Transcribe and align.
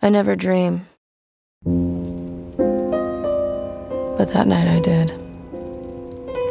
I 0.00 0.10
never 0.10 0.36
dream. 0.36 0.86
But 4.16 4.32
that 4.32 4.46
night 4.46 4.68
I 4.68 4.78
did. 4.78 5.10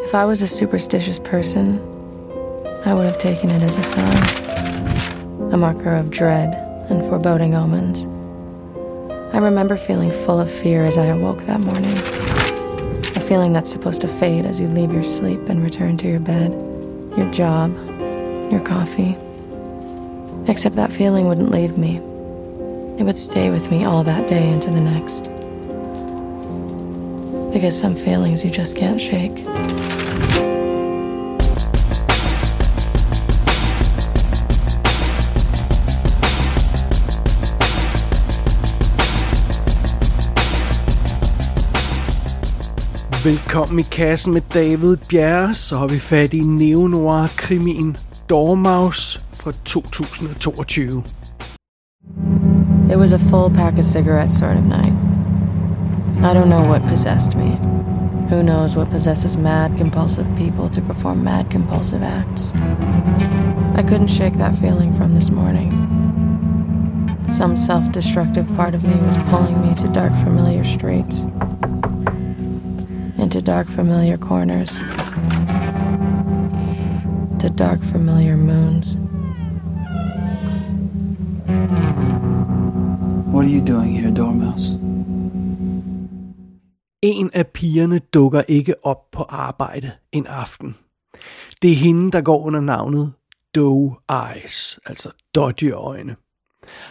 If 0.04 0.14
I 0.14 0.26
was 0.26 0.42
a 0.42 0.50
superstitious 0.50 1.18
person, 1.20 1.80
I 2.86 2.94
would 2.94 3.06
have 3.06 3.18
taken 3.18 3.50
it 3.50 3.62
as 3.64 3.78
a 3.78 3.84
sign, 3.84 5.54
a 5.54 5.58
marker 5.58 5.96
of 5.96 6.10
dread 6.10 6.56
and 6.90 7.02
foreboding 7.06 7.56
omens. 7.56 8.06
I 9.34 9.38
remember 9.38 9.78
feeling 9.78 10.12
full 10.12 10.42
of 10.42 10.52
fear 10.52 10.84
as 10.84 10.98
I 10.98 11.06
awoke 11.06 11.44
that 11.44 11.62
morning. 11.62 11.98
A 13.16 13.22
feeling 13.22 13.54
that's 13.54 13.72
supposed 13.72 14.02
to 14.02 14.10
fade 14.10 14.46
as 14.46 14.60
you 14.60 14.68
leave 14.68 14.92
your 14.92 15.06
sleep 15.06 15.48
and 15.48 15.64
return 15.64 15.96
to 15.98 16.08
your 16.08 16.20
bed, 16.20 16.52
your 17.18 17.32
job, 17.32 17.74
your 18.52 18.60
coffee. 18.60 19.16
Except 20.50 20.76
that 20.76 20.92
feeling 20.92 21.30
wouldn't 21.30 21.52
leave 21.52 21.78
me. 21.78 22.02
It 22.98 23.04
would 23.04 23.16
stay 23.16 23.52
with 23.52 23.70
me 23.70 23.86
all 23.86 24.04
that 24.04 24.28
day 24.28 24.50
into 24.50 24.72
the 24.72 24.82
next. 24.82 25.26
Because 27.54 27.78
some 27.78 27.96
feelings 27.96 28.44
you 28.44 28.50
just 28.50 28.76
can't 28.76 29.00
shake. 29.00 29.46
Velkommen 43.24 43.80
i 43.80 43.84
kassen 43.84 44.34
med 44.34 44.42
David 44.54 44.98
Bjerre, 45.10 45.54
så 45.54 45.78
har 45.78 45.88
vi 45.88 46.00
fat 46.00 46.34
i 46.34 46.42
neo-noir-krimien 46.42 47.98
Dormouse 48.30 49.20
fra 49.34 49.52
2022. 49.66 51.17
It 52.90 52.96
was 52.96 53.12
a 53.12 53.20
full 53.20 53.50
pack 53.50 53.78
of 53.78 53.84
cigarettes 53.84 54.38
sort 54.38 54.56
of 54.56 54.64
night. 54.64 54.94
I 56.24 56.34
don't 56.34 56.50
know 56.50 56.64
what 56.64 56.88
possessed 56.88 57.36
me. 57.36 57.58
Who 58.30 58.42
knows 58.44 58.76
what 58.76 58.90
possesses 58.90 59.38
mad, 59.38 59.78
compulsive 59.78 60.28
people 60.38 60.70
to 60.70 60.82
perform 60.82 61.24
mad, 61.24 61.52
compulsive 61.52 62.02
acts? 62.02 62.54
I 63.76 63.84
couldn't 63.84 64.08
shake 64.08 64.34
that 64.36 64.56
feeling 64.56 64.94
from 64.94 65.16
this 65.16 65.30
morning. 65.30 65.72
Some 67.30 67.58
self 67.58 67.92
destructive 67.92 68.48
part 68.56 68.74
of 68.74 68.84
me 68.84 68.96
was 69.06 69.18
pulling 69.30 69.62
me 69.62 69.76
to 69.76 69.88
dark, 69.90 70.14
familiar 70.24 70.64
streets, 70.64 71.26
into 73.18 73.42
dark, 73.42 73.68
familiar 73.68 74.18
corners, 74.18 74.80
to 77.40 77.52
dark, 77.54 77.82
familiar 77.82 78.38
moons. 78.38 78.96
What 83.38 83.50
are 83.50 83.56
you 83.56 83.66
doing 83.66 84.00
here, 84.00 84.16
Dormouse? 84.16 84.74
En 87.02 87.30
af 87.34 87.48
pigerne 87.48 88.00
dukker 88.00 88.42
ikke 88.48 88.86
op 88.86 89.12
på 89.12 89.24
arbejde 89.30 89.92
en 90.12 90.28
aften. 90.28 90.76
Det 91.62 91.72
er 91.72 91.76
hende, 91.76 92.12
der 92.12 92.22
går 92.22 92.46
under 92.46 92.62
navnet 92.62 93.14
Doe 93.56 93.96
Eyes, 94.12 94.80
altså 94.86 95.10
dodgy 95.36 95.74
øjne. 95.74 96.16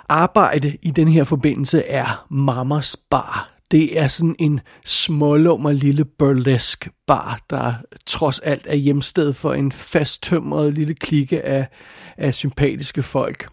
Arbejde 0.09 0.77
i 0.83 0.91
den 0.91 1.09
her 1.09 1.25
forbindelse 1.25 1.83
er 1.83 2.27
Mamas 2.31 2.97
Bar. 3.11 3.56
Det 3.71 3.99
er 3.99 4.09
sådan 4.09 4.37
en 4.39 4.61
smålummer 4.85 5.73
lille 5.73 6.05
burlesk 6.05 6.89
bar, 7.07 7.41
der 7.51 7.75
trods 8.07 8.39
alt 8.39 8.67
er 8.67 8.75
hjemsted 8.75 9.33
for 9.33 9.55
en 9.55 9.73
fasttømret 9.73 10.75
lille 10.75 10.95
klikke 10.95 11.43
af, 11.43 11.69
af 12.17 12.35
sympatiske 12.35 13.03
folk. 13.03 13.49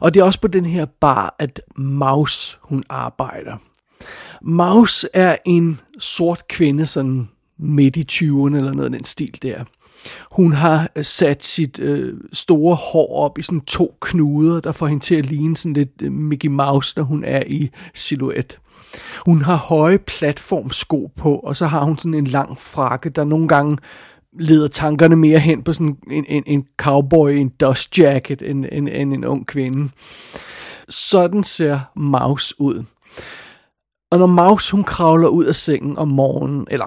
Og 0.00 0.14
det 0.14 0.20
er 0.20 0.24
også 0.24 0.40
på 0.40 0.48
den 0.48 0.64
her 0.64 0.86
bar, 1.00 1.36
at 1.38 1.60
Maus 1.76 2.58
hun 2.62 2.84
arbejder. 2.88 3.56
Maus 4.42 5.06
er 5.14 5.36
en 5.44 5.80
sort 5.98 6.48
kvinde, 6.48 6.86
sådan 6.86 7.28
midt 7.58 7.96
i 7.96 8.06
20'erne 8.12 8.56
eller 8.56 8.72
noget 8.72 8.84
af 8.84 8.92
den 8.92 9.04
stil 9.04 9.38
der. 9.42 9.64
Hun 10.32 10.52
har 10.52 10.90
øh, 10.96 11.04
sat 11.04 11.44
sit 11.44 11.78
øh, 11.78 12.14
store 12.32 12.76
hår 12.76 13.16
op 13.16 13.38
i 13.38 13.42
sådan 13.42 13.60
to 13.60 13.96
knuder, 14.00 14.60
der 14.60 14.72
får 14.72 14.86
hende 14.86 15.04
til 15.04 15.14
at 15.14 15.26
ligne 15.26 15.56
sådan 15.56 15.72
lidt 15.72 16.02
øh, 16.02 16.12
Mickey 16.12 16.48
Mouse, 16.48 16.94
når 16.96 17.04
hun 17.04 17.24
er 17.24 17.42
i 17.46 17.70
silhuet. 17.94 18.58
Hun 19.26 19.42
har 19.42 19.56
høje 19.56 19.98
platformsko 19.98 21.10
på, 21.16 21.34
og 21.34 21.56
så 21.56 21.66
har 21.66 21.84
hun 21.84 21.98
sådan 21.98 22.14
en 22.14 22.26
lang 22.26 22.58
frakke, 22.58 23.10
der 23.10 23.24
nogle 23.24 23.48
gange 23.48 23.78
leder 24.40 24.68
tankerne 24.68 25.16
mere 25.16 25.38
hen 25.38 25.62
på 25.62 25.72
sådan 25.72 25.96
en, 26.10 26.24
en, 26.28 26.42
en 26.46 26.66
cowboy, 26.76 27.30
en 27.30 27.48
dust 27.48 27.98
jacket, 27.98 28.42
end, 28.42 28.66
en, 28.72 28.88
en, 28.88 29.12
en 29.12 29.24
ung 29.24 29.46
kvinde. 29.46 29.90
Sådan 30.88 31.44
ser 31.44 31.80
Maus 31.96 32.54
ud. 32.58 32.84
Og 34.10 34.18
når 34.18 34.26
Maus 34.26 34.70
hun 34.70 34.84
kravler 34.84 35.28
ud 35.28 35.44
af 35.44 35.54
sengen 35.54 35.98
om 35.98 36.08
morgenen, 36.08 36.66
eller 36.70 36.86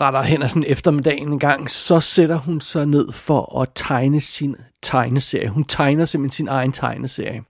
retter 0.00 0.22
hen 0.22 0.42
ad 0.42 0.48
sådan 0.48 0.64
eftermiddagen 0.66 1.32
en 1.32 1.38
gang, 1.38 1.70
så 1.70 2.00
sætter 2.00 2.36
hun 2.36 2.60
sig 2.60 2.86
ned 2.86 3.12
for 3.12 3.60
at 3.60 3.68
tegne 3.74 4.20
sin 4.20 4.56
tegneserie. 4.82 5.48
Hun 5.48 5.64
tegner 5.64 6.04
simpelthen 6.04 6.36
sin 6.36 6.48
egen 6.48 6.72
tegneserie. 6.72 7.42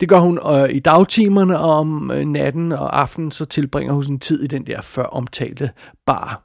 Det 0.00 0.08
gør 0.08 0.18
hun 0.18 0.38
øh, 0.48 0.74
i 0.74 0.78
dagtimerne, 0.78 1.58
og 1.58 1.70
om 1.70 2.10
øh, 2.10 2.24
natten 2.24 2.72
og 2.72 3.00
aftenen, 3.00 3.30
så 3.30 3.44
tilbringer 3.44 3.92
hun 3.92 4.02
sin 4.02 4.18
tid 4.20 4.42
i 4.42 4.46
den 4.46 4.66
der 4.66 4.80
før 4.80 5.04
omtalte 5.04 5.70
bar. 6.06 6.42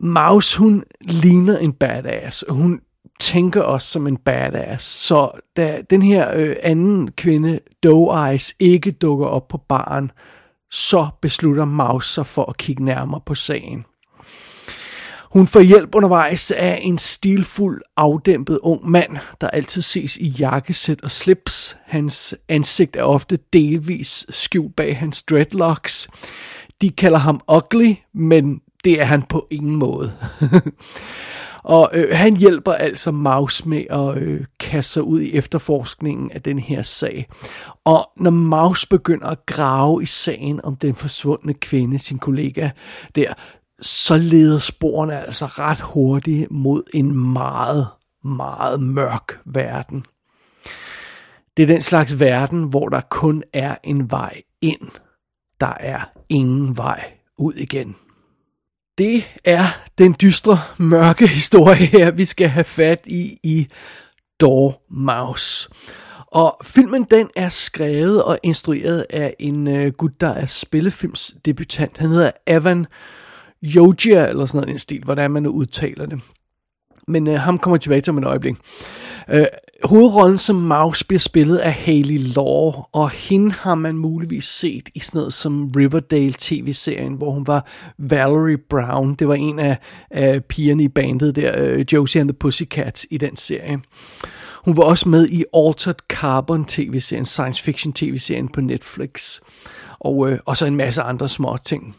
Maus, 0.00 0.54
hun 0.54 0.84
ligner 1.00 1.58
en 1.58 1.72
badass. 1.72 2.44
Hun 2.48 2.80
tænker 3.20 3.62
også 3.62 3.88
som 3.88 4.06
en 4.06 4.16
badass. 4.16 4.84
Så 4.84 5.30
da 5.56 5.82
den 5.90 6.02
her 6.02 6.32
øh, 6.34 6.56
anden 6.62 7.10
kvinde, 7.10 7.60
Doe 7.82 8.30
Eyes, 8.30 8.54
ikke 8.60 8.92
dukker 8.92 9.26
op 9.26 9.48
på 9.48 9.58
baren, 9.68 10.10
så 10.70 11.08
beslutter 11.22 11.64
Maus 11.64 12.14
sig 12.14 12.26
for 12.26 12.44
at 12.44 12.56
kigge 12.56 12.84
nærmere 12.84 13.20
på 13.26 13.34
sagen. 13.34 13.84
Hun 15.34 15.46
får 15.46 15.60
hjælp 15.60 15.94
undervejs 15.94 16.50
af 16.50 16.80
en 16.82 16.98
stilfuld, 16.98 17.82
afdæmpet 17.96 18.58
ung 18.62 18.90
mand, 18.90 19.16
der 19.40 19.48
altid 19.50 19.82
ses 19.82 20.16
i 20.16 20.28
jakkesæt 20.28 21.00
og 21.02 21.10
slips. 21.10 21.76
Hans 21.84 22.34
ansigt 22.48 22.96
er 22.96 23.02
ofte 23.02 23.38
delvis 23.52 24.26
skjult 24.28 24.76
bag 24.76 24.96
hans 24.96 25.22
dreadlocks. 25.22 26.08
De 26.80 26.90
kalder 26.90 27.18
ham 27.18 27.40
ugly, 27.52 27.94
men 28.12 28.60
det 28.84 29.00
er 29.00 29.04
han 29.04 29.22
på 29.22 29.46
ingen 29.50 29.76
måde. 29.76 30.12
og 31.62 31.90
øh, 31.92 32.16
han 32.16 32.36
hjælper 32.36 32.72
altså 32.72 33.10
Maus 33.10 33.66
med 33.66 33.84
at 33.90 34.18
øh, 34.22 34.44
kaste 34.60 34.92
sig 34.92 35.02
ud 35.02 35.20
i 35.20 35.34
efterforskningen 35.34 36.30
af 36.30 36.42
den 36.42 36.58
her 36.58 36.82
sag. 36.82 37.28
Og 37.84 38.10
når 38.16 38.30
Maus 38.30 38.86
begynder 38.86 39.26
at 39.26 39.46
grave 39.46 40.02
i 40.02 40.06
sagen 40.06 40.60
om 40.64 40.76
den 40.76 40.94
forsvundne 40.94 41.54
kvinde, 41.54 41.98
sin 41.98 42.18
kollega 42.18 42.70
der, 43.14 43.34
så 43.80 44.16
leder 44.16 44.58
sporene 44.58 45.26
altså 45.26 45.46
ret 45.46 45.80
hurtigt 45.80 46.50
mod 46.50 46.82
en 46.94 47.32
meget, 47.32 47.88
meget 48.24 48.80
mørk 48.80 49.40
verden. 49.44 50.06
Det 51.56 51.62
er 51.62 51.66
den 51.66 51.82
slags 51.82 52.20
verden, 52.20 52.64
hvor 52.64 52.88
der 52.88 53.00
kun 53.00 53.42
er 53.52 53.76
en 53.84 54.10
vej 54.10 54.42
ind. 54.60 54.90
Der 55.60 55.74
er 55.80 56.00
ingen 56.28 56.76
vej 56.76 57.12
ud 57.38 57.52
igen. 57.52 57.96
Det 58.98 59.24
er 59.44 59.66
den 59.98 60.16
dystre, 60.20 60.58
mørke 60.78 61.26
historie 61.26 61.86
her, 61.86 62.10
vi 62.10 62.24
skal 62.24 62.48
have 62.48 62.64
fat 62.64 63.06
i 63.06 63.36
i 63.42 63.68
Dormouse. 64.40 65.68
Og 66.26 66.56
filmen 66.64 67.04
den 67.04 67.30
er 67.36 67.48
skrevet 67.48 68.22
og 68.24 68.38
instrueret 68.42 69.06
af 69.10 69.34
en 69.38 69.66
øh, 69.66 69.92
gut, 69.92 70.20
der 70.20 70.28
er 70.28 70.46
spillefilmsdebutant. 70.46 71.98
Han 71.98 72.10
hedder 72.10 72.30
Evan 72.46 72.86
Yogia, 73.76 74.28
eller 74.28 74.46
sådan 74.46 74.58
noget 74.58 74.72
en 74.72 74.78
stil, 74.78 75.04
hvordan 75.04 75.30
man 75.30 75.42
nu 75.42 75.50
udtaler 75.50 76.06
det. 76.06 76.20
Men 77.08 77.26
øh, 77.26 77.40
ham 77.40 77.58
kommer 77.58 77.76
tilbage 77.76 78.00
til 78.00 78.10
om 78.10 78.18
et 78.18 78.24
øjeblik. 78.24 78.56
Øh, 79.30 79.46
hovedrollen 79.84 80.38
som 80.38 80.56
Mouse 80.56 81.06
bliver 81.06 81.20
spillet 81.20 81.56
af 81.56 81.72
Haley 81.72 82.18
Law, 82.34 82.72
og 82.92 83.10
hende 83.10 83.52
har 83.52 83.74
man 83.74 83.96
muligvis 83.96 84.44
set 84.44 84.88
i 84.94 84.98
sådan 84.98 85.18
noget 85.18 85.32
som 85.32 85.72
Riverdale 85.76 86.34
tv-serien, 86.38 87.14
hvor 87.14 87.30
hun 87.30 87.46
var 87.46 87.66
Valerie 87.98 88.58
Brown. 88.70 89.14
Det 89.14 89.28
var 89.28 89.34
en 89.34 89.58
af, 89.58 89.78
af 90.10 90.44
pigerne 90.44 90.82
i 90.82 90.88
bandet 90.88 91.36
der, 91.36 91.52
øh, 91.56 91.84
Josie 91.92 92.20
and 92.20 92.28
the 92.28 92.38
Pussycats 92.38 93.06
i 93.10 93.18
den 93.18 93.36
serie. 93.36 93.80
Hun 94.64 94.76
var 94.76 94.82
også 94.82 95.08
med 95.08 95.28
i 95.28 95.44
Altered 95.54 95.94
Carbon 96.08 96.64
tv-serien, 96.64 97.24
science 97.24 97.62
fiction 97.62 97.92
tv-serien 97.92 98.48
på 98.48 98.60
Netflix. 98.60 99.40
Og, 100.00 100.30
øh, 100.30 100.38
og 100.46 100.56
så 100.56 100.66
en 100.66 100.76
masse 100.76 101.02
andre 101.02 101.28
små 101.28 101.56
ting 101.64 101.96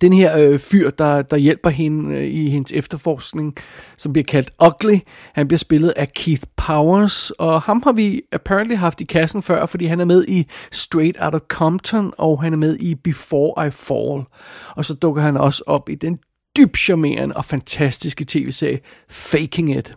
den 0.00 0.12
her 0.12 0.38
øh, 0.38 0.58
fyr, 0.58 0.90
der, 0.90 1.22
der 1.22 1.36
hjælper 1.36 1.70
hende 1.70 2.14
øh, 2.14 2.24
i 2.24 2.50
hendes 2.50 2.72
efterforskning, 2.72 3.54
som 3.96 4.12
bliver 4.12 4.24
kaldt 4.24 4.50
Ugly, 4.66 4.98
han 5.34 5.48
bliver 5.48 5.58
spillet 5.58 5.90
af 5.96 6.12
Keith 6.12 6.42
Powers, 6.56 7.30
og 7.30 7.62
ham 7.62 7.82
har 7.84 7.92
vi 7.92 8.22
apparently 8.32 8.76
haft 8.76 9.00
i 9.00 9.04
kassen 9.04 9.42
før, 9.42 9.66
fordi 9.66 9.84
han 9.86 10.00
er 10.00 10.04
med 10.04 10.24
i 10.28 10.46
Straight 10.72 11.16
Outta 11.20 11.38
Compton, 11.48 12.12
og 12.18 12.42
han 12.42 12.52
er 12.52 12.56
med 12.56 12.76
i 12.76 12.94
Before 12.94 13.66
I 13.66 13.70
Fall. 13.70 14.24
Og 14.76 14.84
så 14.84 14.94
dukker 14.94 15.22
han 15.22 15.36
også 15.36 15.62
op 15.66 15.88
i 15.88 15.94
den 15.94 16.18
dybt 16.56 16.78
charmerende 16.78 17.36
og 17.36 17.44
fantastiske 17.44 18.24
tv-serie 18.28 18.80
Faking 19.10 19.76
It, 19.76 19.94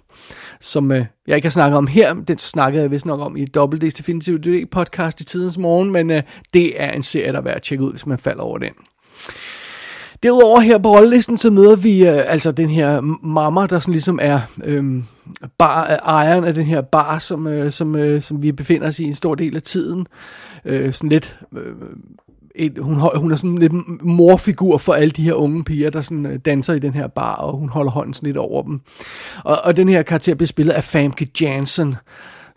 som 0.62 0.91
øh, 0.91 1.06
jeg 1.27 1.36
ikke 1.36 1.45
har 1.45 1.51
snakket 1.51 1.77
om 1.77 1.88
her. 1.88 2.13
Den 2.13 2.38
snakkede 2.38 2.83
jeg 2.83 2.91
vist 2.91 3.06
nok 3.06 3.19
om 3.19 3.38
i 3.38 3.45
WD's 3.57 3.97
Definitive 3.97 4.38
DD 4.38 4.69
podcast 4.71 5.21
i 5.21 5.25
tidens 5.25 5.57
morgen, 5.57 5.91
men 5.91 6.12
øh, 6.12 6.24
det 6.53 6.81
er 6.81 6.91
en 6.91 7.03
serie, 7.03 7.31
der 7.31 7.38
er 7.38 7.44
værd 7.44 7.56
at 7.56 7.62
tjekke 7.62 7.83
ud, 7.83 7.91
hvis 7.91 8.06
man 8.06 8.18
falder 8.18 8.44
over 8.44 8.57
den. 8.57 8.74
Derudover 10.24 10.60
her 10.60 10.77
på 10.77 10.95
rollelisten, 10.95 11.38
så 11.38 11.50
møder 11.50 11.75
vi 11.75 12.07
øh, 12.07 12.31
altså 12.31 12.51
den 12.51 12.69
her 12.69 13.01
mamma, 13.24 13.66
der 13.66 13.80
sådan 13.80 13.92
ligesom 13.92 14.19
er 14.21 14.39
øh, 14.63 15.04
bar, 15.57 15.86
ejeren 15.86 16.44
af 16.44 16.54
den 16.54 16.66
her 16.66 16.81
bar, 16.81 17.19
som, 17.19 17.48
øh, 17.48 17.71
som, 17.71 17.95
øh, 17.95 18.21
som 18.21 18.42
vi 18.42 18.51
befinder 18.51 18.88
os 18.88 19.00
i 19.00 19.04
en 19.04 19.16
stor 19.16 19.36
del 19.36 19.56
af 19.56 19.62
tiden. 19.62 20.07
Øh, 20.66 20.94
sådan 20.94 21.10
lidt... 21.10 21.39
Øh, 21.57 21.74
et, 22.56 22.77
hun, 22.80 23.00
hun 23.16 23.31
er 23.31 23.36
sådan 23.36 23.57
lidt 23.57 23.74
morfigur 24.04 24.77
for 24.77 24.94
alle 24.94 25.12
de 25.12 25.24
her 25.24 25.33
unge 25.33 25.63
piger, 25.63 25.89
der 25.89 26.01
sådan 26.01 26.25
øh, 26.25 26.39
danser 26.45 26.74
i 26.74 26.80
den 26.80 26.94
her 26.94 27.07
bar, 27.07 27.36
og 27.36 27.57
hun 27.57 27.69
holder 27.69 27.92
hånden 27.92 28.13
sådan 28.13 28.27
lidt 28.27 28.38
over 28.38 28.63
dem. 28.63 28.81
Og, 29.44 29.57
og 29.63 29.77
den 29.77 29.89
her 29.89 30.04
karakter 30.04 30.36
bliver 30.36 30.48
spillet 30.48 30.74
af 30.74 30.83
Famke 30.83 31.27
Janssen, 31.42 31.95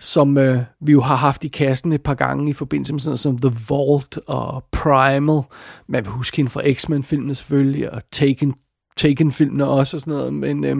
som 0.03 0.39
øh, 0.39 0.63
vi 0.81 0.93
jo 0.93 1.01
har 1.01 1.17
haft 1.17 1.45
i 1.45 1.49
kassen 1.49 1.93
et 1.93 2.03
par 2.03 2.15
gange 2.15 2.51
i 2.51 2.53
forbindelse 2.53 2.93
med 2.93 3.01
sådan 3.01 3.11
noget 3.11 3.21
som 3.21 3.39
The 3.39 3.53
Vault 3.69 4.19
og 4.27 4.65
Primal. 4.73 5.43
Man 5.89 6.05
vil 6.05 6.13
huske 6.13 6.37
hende 6.37 6.51
fra 6.51 6.73
X-Men-filmene 6.73 7.35
selvfølgelig, 7.35 7.93
og 7.93 8.03
Taken, 8.13 8.55
Taken-filmene 8.97 9.67
også 9.67 9.97
og 9.97 10.01
sådan 10.01 10.15
noget, 10.15 10.35
men... 10.35 10.65
Øh, 10.65 10.77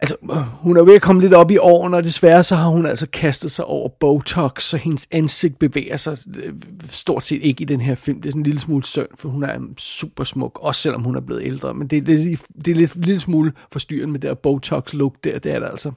altså, 0.00 0.16
hun 0.60 0.76
er 0.76 0.82
ved 0.82 0.94
at 0.94 1.02
komme 1.02 1.22
lidt 1.22 1.34
op 1.34 1.50
i 1.50 1.56
årene, 1.56 1.96
og 1.96 2.04
desværre 2.04 2.44
så 2.44 2.54
har 2.54 2.68
hun 2.68 2.86
altså 2.86 3.06
kastet 3.06 3.52
sig 3.52 3.64
over 3.64 3.88
Botox, 4.00 4.62
så 4.62 4.76
hendes 4.76 5.06
ansigt 5.10 5.58
bevæger 5.58 5.96
sig 5.96 6.16
øh, 6.44 6.54
stort 6.90 7.24
set 7.24 7.42
ikke 7.42 7.62
i 7.62 7.64
den 7.64 7.80
her 7.80 7.94
film. 7.94 8.20
Det 8.20 8.28
er 8.28 8.32
sådan 8.32 8.40
en 8.40 8.46
lille 8.46 8.60
smule 8.60 8.84
synd, 8.84 9.08
for 9.14 9.28
hun 9.28 9.42
er 9.42 9.58
super 9.78 10.24
smuk, 10.24 10.58
også 10.62 10.82
selvom 10.82 11.02
hun 11.02 11.16
er 11.16 11.20
blevet 11.20 11.42
ældre. 11.44 11.74
Men 11.74 11.86
det, 11.86 12.06
det, 12.06 12.40
det 12.64 12.70
er 12.70 12.74
lidt, 12.74 12.94
en 12.94 13.02
lille 13.02 13.20
smule 13.20 13.52
forstyrrende 13.72 14.12
med 14.12 14.20
det 14.20 14.28
der 14.28 14.34
Botox-look 14.34 15.14
der, 15.24 15.38
det 15.38 15.54
er 15.54 15.58
det 15.58 15.66
altså. 15.66 15.92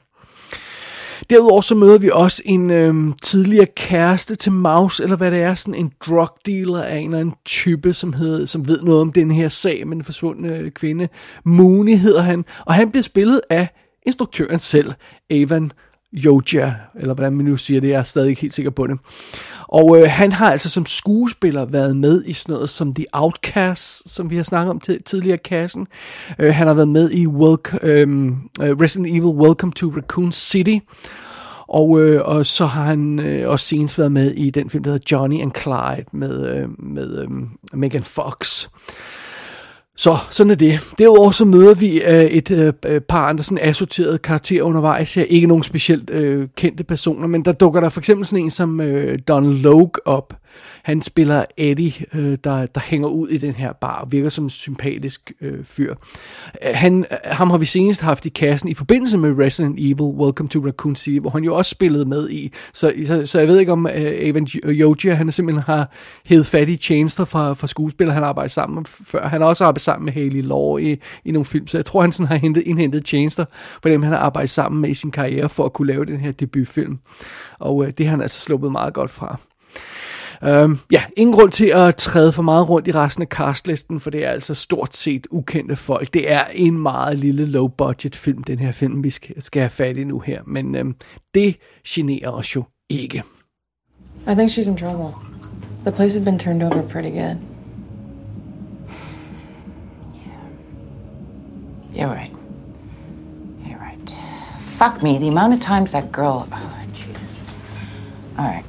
Derudover 1.30 1.62
så 1.62 1.76
møder 1.76 1.98
vi 1.98 2.10
også 2.14 2.42
en 2.46 2.72
øhm, 2.72 3.14
tidligere 3.14 3.66
kæreste 3.66 4.36
til 4.36 4.52
Maus, 4.52 5.00
eller 5.00 5.16
hvad 5.16 5.32
det 5.32 5.42
er, 5.42 5.54
sådan 5.54 5.76
en 5.80 5.92
drug 6.06 6.30
dealer 6.46 6.84
af 6.84 6.98
en 6.98 7.06
eller 7.06 7.20
anden 7.20 7.36
type, 7.46 7.94
som, 7.94 8.14
hed, 8.14 8.48
som 8.48 8.68
ved 8.68 8.82
noget 8.82 9.02
om 9.02 9.12
den 9.12 9.32
her 9.32 9.50
sag 9.50 9.88
med 9.88 9.96
den 9.96 10.04
forsvundne 10.04 10.58
øh, 10.58 10.72
kvinde. 10.72 11.08
Mooney 11.44 11.98
hedder 11.98 12.22
han, 12.22 12.46
og 12.66 12.74
han 12.74 12.92
bliver 12.92 13.04
spillet 13.04 13.42
af 13.50 13.68
instruktøren 14.06 14.60
selv, 14.60 14.94
Evan 15.30 15.72
Yoja, 16.14 16.74
eller 16.96 17.14
hvordan 17.14 17.34
man 17.34 17.46
nu 17.46 17.58
siger 17.58 17.82
det, 17.82 17.90
jeg 17.90 18.00
er 18.00 18.04
stadig 18.04 18.30
ikke 18.30 18.42
helt 18.42 18.54
sikker 18.54 18.72
på 18.72 18.88
det. 18.88 18.98
Og 19.68 19.98
øh, 19.98 20.10
han 20.10 20.32
har 20.32 20.52
altså 20.52 20.70
som 20.70 20.86
skuespiller 20.86 21.66
været 21.66 21.98
med 21.98 22.24
i 22.26 22.34
sådan 22.34 22.54
noget 22.54 22.70
som 22.70 22.94
The 22.94 23.06
Outcasts, 23.14 24.12
som 24.12 24.30
vi 24.30 24.36
har 24.36 24.44
snakket 24.44 24.72
om 24.72 24.80
tidligere 25.06 25.36
i 25.36 25.48
kassen. 25.48 25.88
Øh, 26.40 26.54
han 26.54 26.68
har 26.68 26.74
været 26.74 26.88
med 26.88 27.12
i 27.12 27.28
Welcome, 27.28 27.80
øhm, 27.84 28.36
øh, 28.62 28.80
Resident 28.80 29.10
Evil 29.10 29.48
Welcome 29.48 29.74
to 29.74 29.88
Raccoon 29.88 30.32
City. 30.32 30.78
Og, 31.68 32.02
øh, 32.02 32.22
og 32.26 32.46
så 32.46 32.66
har 32.66 32.84
han 32.84 33.20
øh, 33.20 33.50
også 33.50 33.66
senest 33.66 34.00
været 34.00 34.12
med 34.12 34.32
i 34.32 34.50
den 34.50 34.70
film, 34.70 34.84
der 34.84 34.92
hedder 34.92 35.06
Johnny 35.12 35.42
and 35.42 35.52
Clyde 35.62 36.06
med, 36.12 36.48
øh, 36.56 36.70
med 36.80 37.18
øh, 37.18 37.30
Megan 37.74 38.04
Fox. 38.04 38.68
Så 39.96 40.18
sådan 40.32 40.52
er 40.52 40.56
det. 40.56 40.80
Derudover 40.98 41.32
så 41.32 41.46
møder 41.46 41.74
vi 41.74 42.02
øh, 42.02 42.24
et 42.24 42.52
øh, 42.52 42.74
øh 42.86 43.02
par 43.02 43.28
andre 43.28 43.44
sådan 43.44 43.60
assorterede 43.62 44.18
karakterer 44.18 44.64
undervejs. 44.64 45.18
Ja, 45.18 45.24
ikke 45.30 45.48
nogen 45.48 45.64
specielt 45.64 46.10
øh, 46.10 46.48
kendte 46.56 46.84
personer, 46.84 47.28
men 47.28 47.46
der 47.46 47.52
dukker 47.52 47.82
der 47.82 47.90
for 47.90 48.02
eksempel 48.02 48.26
sådan 48.26 48.44
en 48.44 48.50
som 48.50 48.82
øh, 48.82 49.20
Don 49.28 49.54
Logue 49.54 49.92
op, 50.06 50.34
han 50.84 51.02
spiller 51.02 51.46
Eddie, 51.58 51.94
øh, 52.14 52.38
der, 52.44 52.66
der 52.66 52.82
hænger 52.84 53.08
ud 53.08 53.28
i 53.28 53.38
den 53.38 53.54
her 53.54 53.74
bar 53.74 54.02
og 54.02 54.12
virker 54.12 54.30
som 54.30 54.44
en 54.44 54.50
sympatisk 54.50 55.32
øh, 55.42 55.66
fyr. 55.66 55.96
Øh, 56.64 56.72
han, 56.74 57.06
øh, 57.12 57.18
ham 57.26 57.50
har 57.50 57.58
vi 57.58 57.66
senest 57.66 58.02
haft 58.02 58.26
i 58.26 58.30
kassen 58.30 58.70
i 58.70 58.74
forbindelse 58.74 59.18
med 59.18 59.40
Resident 59.40 59.80
Evil 59.80 60.02
Welcome 60.02 60.50
to 60.50 60.66
Raccoon 60.66 60.96
City, 60.96 61.20
hvor 61.20 61.30
han 61.30 61.44
jo 61.44 61.56
også 61.56 61.70
spillede 61.70 62.06
med 62.06 62.30
i. 62.30 62.54
Så, 62.74 62.94
så, 63.06 63.26
så 63.26 63.40
jeg 63.40 63.48
ved 63.48 63.60
ikke 63.60 63.72
om 63.72 63.88
øh, 63.88 63.94
Evan 63.96 64.48
øh, 64.64 64.80
Yogia, 64.80 65.14
han 65.14 65.32
simpelthen 65.32 65.64
har 65.64 65.92
hævet 66.26 66.46
fat 66.46 66.70
i 66.70 66.76
tjenester 66.76 67.26
fra, 67.26 67.54
fra 67.54 67.68
skuespillere, 67.68 68.14
han 68.14 68.24
har 68.24 68.30
arbejdet 68.30 68.52
sammen 68.52 68.76
med 68.76 68.86
før. 68.86 69.28
Han 69.28 69.42
har 69.42 69.48
også 69.48 69.66
arbejdet 69.66 69.82
sammen 69.82 70.06
med 70.06 70.14
Haley 70.14 70.42
Law 70.42 70.78
i, 70.78 70.98
i 71.26 71.32
nogle 71.32 71.46
film, 71.46 71.68
så 71.68 71.78
jeg 71.78 71.86
tror, 71.86 72.02
han 72.02 72.12
sådan 72.12 72.28
har 72.28 72.36
hentet, 72.36 72.62
indhentet 72.62 73.06
tjenester 73.06 73.46
for 73.82 73.90
dem, 73.90 74.04
han 74.04 74.12
har 74.12 74.20
arbejdet 74.20 74.50
sammen 74.50 74.82
med 74.82 74.90
i 74.90 74.94
sin 74.94 75.12
karriere 75.12 75.50
for 75.50 75.66
at 75.66 75.74
kunne 75.74 75.88
lave 75.88 76.06
den 76.06 76.20
her 76.20 76.32
debutfilm. 76.32 77.00
Og 77.60 77.86
øh, 77.86 77.92
det 77.98 78.06
har 78.06 78.12
han 78.12 78.22
altså 78.22 78.42
sluppet 78.42 78.72
meget 78.72 78.94
godt 78.94 79.12
fra. 79.12 79.40
Øhm, 80.46 80.80
ja, 80.92 81.04
ingen 81.18 81.36
grund 81.36 81.52
til 81.52 81.66
at 81.66 81.96
træde 81.96 82.32
for 82.32 82.44
meget 82.44 82.70
rundt 82.70 82.88
i 82.88 82.92
resten 82.92 83.22
af 83.22 83.28
castlisten, 83.28 84.00
for 84.00 84.10
det 84.10 84.26
er 84.26 84.30
altså 84.30 84.54
stort 84.54 84.96
set 84.96 85.28
ukendte 85.32 85.76
folk. 85.76 86.14
Det 86.14 86.32
er 86.32 86.44
en 86.54 86.78
meget 86.78 87.18
lille 87.18 87.46
low-budget 87.46 88.16
film, 88.16 88.44
den 88.44 88.60
her 88.60 88.72
film, 88.72 89.04
vi 89.04 89.10
skal, 89.10 89.42
skal 89.42 89.60
have 89.60 89.70
fat 89.70 89.98
i 89.98 90.04
nu 90.04 90.20
her. 90.20 90.42
Men 90.48 90.76
øhm, 90.76 90.96
det 91.34 91.56
generer 91.88 92.32
os 92.32 92.56
jo 92.56 92.64
ikke. 92.90 93.24
I 94.28 94.36
think 94.36 94.52
she's 94.52 94.70
in 94.70 94.78
trouble. 94.78 95.16
The 95.84 95.92
place 95.92 96.20
had 96.20 96.26
been 96.26 96.40
turned 96.40 96.64
over 96.64 96.82
pretty 96.82 97.10
good. 97.10 97.38
Yeah. 100.16 100.44
You're 101.94 102.14
right. 102.14 102.32
You're 103.68 103.80
right. 103.80 104.16
Fuck 104.60 105.04
me, 105.04 105.20
the 105.20 105.28
amount 105.28 105.54
of 105.54 105.60
times 105.60 105.92
that 105.92 106.12
girl. 106.12 106.48
Oh, 106.52 106.70
Jesus. 106.94 107.44
All 108.38 108.46
right. 108.46 108.66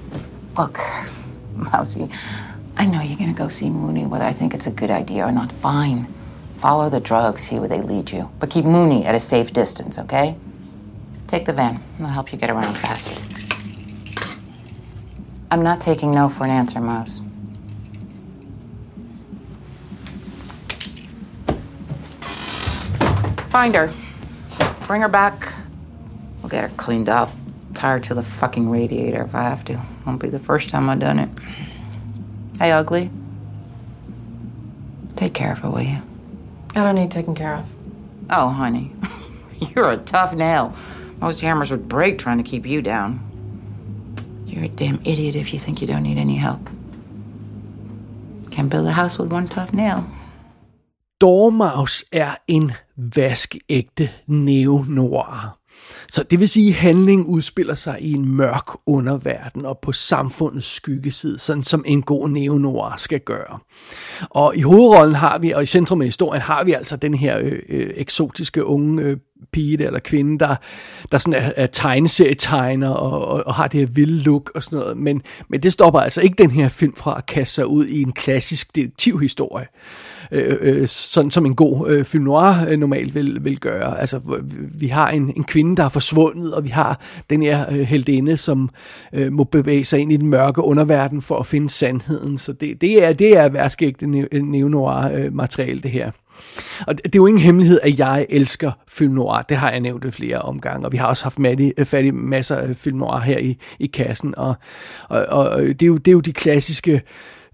Look, 0.58 0.80
Mousy, 1.72 2.08
I 2.76 2.86
know 2.86 3.00
you're 3.00 3.18
gonna 3.18 3.32
go 3.32 3.48
see 3.48 3.70
Mooney, 3.70 4.06
whether 4.06 4.24
I 4.24 4.32
think 4.32 4.54
it's 4.54 4.66
a 4.66 4.70
good 4.70 4.90
idea 4.90 5.26
or 5.26 5.32
not. 5.32 5.52
Fine. 5.52 6.12
Follow 6.58 6.88
the 6.88 7.00
drugs, 7.00 7.42
see 7.42 7.58
where 7.58 7.68
they 7.68 7.82
lead 7.82 8.10
you. 8.10 8.30
But 8.38 8.50
keep 8.50 8.64
Mooney 8.64 9.04
at 9.04 9.14
a 9.14 9.20
safe 9.20 9.52
distance, 9.52 9.98
okay? 9.98 10.36
Take 11.26 11.46
the 11.46 11.52
van. 11.52 11.82
I'll 12.00 12.06
help 12.06 12.32
you 12.32 12.38
get 12.38 12.50
around 12.50 12.76
faster. 12.76 13.20
I'm 15.50 15.62
not 15.62 15.80
taking 15.80 16.10
no 16.10 16.28
for 16.28 16.44
an 16.44 16.50
answer, 16.50 16.80
Mouse. 16.80 17.20
Find 23.50 23.74
her. 23.74 23.92
Bring 24.86 25.02
her 25.02 25.08
back. 25.08 25.52
We'll 26.42 26.50
get 26.50 26.68
her 26.68 26.76
cleaned 26.76 27.08
up. 27.08 27.30
Tired 27.72 28.02
to 28.04 28.14
the 28.14 28.22
fucking 28.22 28.68
radiator 28.68 29.22
if 29.22 29.34
I 29.34 29.42
have 29.42 29.64
to. 29.66 29.80
Won't 30.06 30.20
be 30.20 30.28
the 30.28 30.38
first 30.38 30.68
time 30.70 30.88
I've 30.90 31.00
done 31.00 31.18
it. 31.18 31.28
Hey, 32.58 32.72
ugly. 32.72 33.10
Take 35.16 35.34
care 35.34 35.52
of 35.52 35.58
her, 35.60 35.70
will 35.70 35.82
you? 35.82 36.02
I 36.74 36.82
don't 36.82 36.94
need 36.94 37.10
taken 37.10 37.34
care 37.34 37.54
of. 37.54 37.66
Oh, 38.30 38.48
honey. 38.48 38.92
You're 39.74 39.90
a 39.90 39.96
tough 39.96 40.34
nail. 40.34 40.74
Most 41.20 41.40
hammers 41.40 41.70
would 41.70 41.88
break 41.88 42.18
trying 42.18 42.38
to 42.38 42.44
keep 42.44 42.66
you 42.66 42.82
down. 42.82 43.20
You're 44.46 44.64
a 44.64 44.68
damn 44.68 45.00
idiot 45.04 45.36
if 45.36 45.52
you 45.52 45.58
think 45.58 45.80
you 45.80 45.86
don't 45.86 46.02
need 46.02 46.18
any 46.18 46.36
help. 46.36 46.68
Can't 48.50 48.68
build 48.70 48.86
a 48.86 48.92
house 48.92 49.18
with 49.18 49.32
one 49.32 49.46
tough 49.46 49.72
nail. 49.72 50.06
Dormouse 51.20 52.04
er 52.12 52.36
en 52.48 52.74
vaskeægte 52.96 54.10
neo-noir. 54.26 55.58
Så 56.14 56.22
det 56.22 56.40
vil 56.40 56.48
sige, 56.48 56.68
at 56.68 56.74
handlingen 56.74 57.26
udspiller 57.26 57.74
sig 57.74 57.96
i 58.00 58.12
en 58.12 58.28
mørk 58.28 58.66
underverden 58.86 59.66
og 59.66 59.78
på 59.78 59.92
samfundets 59.92 60.66
skyggeside, 60.66 61.38
sådan 61.38 61.62
som 61.62 61.84
en 61.86 62.02
god 62.02 62.28
neo-noir 62.28 62.94
skal 62.96 63.20
gøre. 63.20 63.58
Og 64.20 64.56
i 64.56 64.60
hovedrollen 64.60 65.14
har 65.14 65.38
vi, 65.38 65.50
og 65.50 65.62
i 65.62 65.66
centrum 65.66 66.00
af 66.00 66.06
historien, 66.06 66.42
har 66.42 66.64
vi 66.64 66.72
altså 66.72 66.96
den 66.96 67.14
her 67.14 67.38
øh, 67.38 67.58
øh, 67.68 67.90
eksotiske 67.96 68.64
unge 68.64 69.02
øh, 69.02 69.16
pige 69.52 69.84
eller 69.84 69.98
kvinde, 69.98 70.38
der, 70.38 70.56
der 71.12 71.18
sådan 71.18 71.42
er, 71.42 71.52
er 71.56 71.66
tegneserietegner 71.66 72.90
og, 72.90 73.28
og, 73.28 73.46
og 73.46 73.54
har 73.54 73.66
det 73.66 73.80
her 73.80 73.86
vilde 73.86 74.22
look 74.22 74.50
og 74.54 74.62
sådan 74.62 74.78
noget. 74.78 74.96
Men, 74.96 75.22
men 75.48 75.62
det 75.62 75.72
stopper 75.72 76.00
altså 76.00 76.20
ikke 76.20 76.42
den 76.42 76.50
her 76.50 76.68
film 76.68 76.96
fra 76.96 77.18
at 77.18 77.26
kaste 77.26 77.54
sig 77.54 77.66
ud 77.66 77.86
i 77.86 78.02
en 78.02 78.12
klassisk 78.12 78.76
detektivhistorie 78.76 79.66
øh, 80.32 80.56
øh, 80.60 80.88
sådan 80.88 81.30
som 81.30 81.46
en 81.46 81.54
god 81.54 81.90
øh, 81.90 82.04
film 82.04 82.24
noir 82.24 82.66
øh, 82.68 82.78
normalt 82.78 83.14
vil, 83.14 83.44
vil 83.44 83.60
gøre. 83.60 84.00
Altså, 84.00 84.20
vi 84.74 84.86
har 84.86 85.10
en, 85.10 85.32
en 85.36 85.44
kvinde, 85.44 85.76
der 85.76 85.84
er 85.84 85.88
forsvundet, 85.88 86.54
og 86.54 86.64
vi 86.64 86.68
har 86.68 87.00
den 87.30 87.42
her 87.42 87.64
øh, 87.70 87.78
heldinde, 87.78 88.36
som 88.36 88.70
øh, 89.12 89.32
må 89.32 89.44
bevæge 89.44 89.84
sig 89.84 90.00
ind 90.00 90.12
i 90.12 90.16
den 90.16 90.26
mørke 90.26 90.62
underverden 90.62 91.22
for 91.22 91.38
at 91.38 91.46
finde 91.46 91.70
sandheden. 91.70 92.38
Så 92.38 92.52
det, 92.52 92.80
det 92.80 93.04
er, 93.04 93.12
det 93.12 93.36
er 93.36 93.48
værskægte 93.48 94.06
øh, 94.32 94.42
neo-noir-materiale, 94.42 95.76
øh, 95.76 95.82
det 95.82 95.90
her. 95.90 96.10
Og 96.86 96.98
det, 96.98 97.06
er 97.06 97.10
jo 97.16 97.26
ingen 97.26 97.42
hemmelighed, 97.42 97.80
at 97.82 97.98
jeg 97.98 98.26
elsker 98.30 98.72
film 98.88 99.14
noir. 99.14 99.42
Det 99.42 99.56
har 99.56 99.70
jeg 99.70 99.80
nævnt 99.80 100.14
flere 100.14 100.38
omgange, 100.38 100.86
og 100.86 100.92
vi 100.92 100.96
har 100.96 101.06
også 101.06 101.22
haft 101.22 101.38
med 101.38 101.60
i, 101.60 101.72
øh, 101.78 101.86
fat 101.86 102.04
i 102.04 102.10
masser 102.10 102.56
af 102.56 102.76
film 102.76 102.98
noir 102.98 103.18
her 103.18 103.38
i, 103.38 103.58
i 103.78 103.86
kassen. 103.86 104.34
Og, 104.36 104.54
og, 105.08 105.26
og 105.26 105.62
det, 105.62 105.82
er 105.82 105.86
jo, 105.86 105.96
det 105.96 106.08
er 106.08 106.12
jo 106.12 106.20
de 106.20 106.32
klassiske 106.32 107.02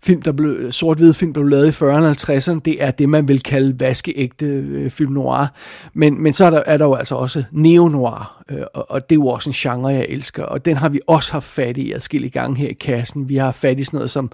film, 0.02 0.22
der 0.22 0.32
blev, 0.32 0.72
sort-hvide 0.72 1.14
film, 1.14 1.32
der 1.32 1.40
blev 1.40 1.48
lavet 1.48 1.66
i 1.66 1.84
40'erne 1.84 1.84
og 1.84 2.10
50'erne, 2.10 2.60
det 2.64 2.82
er 2.84 2.90
det, 2.90 3.08
man 3.08 3.28
vil 3.28 3.42
kalde 3.42 3.80
vaskeægte 3.80 4.46
øh, 4.46 4.90
film 4.90 5.12
noir. 5.12 5.46
Men, 5.94 6.22
men 6.22 6.32
så 6.32 6.44
er 6.44 6.50
der, 6.50 6.62
er 6.66 6.76
der 6.76 6.84
jo 6.84 6.94
altså 6.94 7.14
også 7.14 7.44
neo-noir, 7.50 8.42
øh, 8.50 8.62
og, 8.74 8.90
og 8.90 9.10
det 9.10 9.16
er 9.16 9.20
jo 9.20 9.26
også 9.26 9.50
en 9.50 9.54
genre, 9.54 9.88
jeg 9.88 10.06
elsker, 10.08 10.44
og 10.44 10.64
den 10.64 10.76
har 10.76 10.88
vi 10.88 11.00
også 11.06 11.32
haft 11.32 11.46
fat 11.46 11.76
i 11.76 11.92
adskillige 11.92 12.30
gange 12.30 12.56
her 12.56 12.68
i 12.68 12.72
kassen. 12.80 13.28
Vi 13.28 13.36
har 13.36 13.52
fat 13.52 13.78
i 13.78 13.84
sådan 13.84 13.96
noget 13.96 14.10
som, 14.10 14.30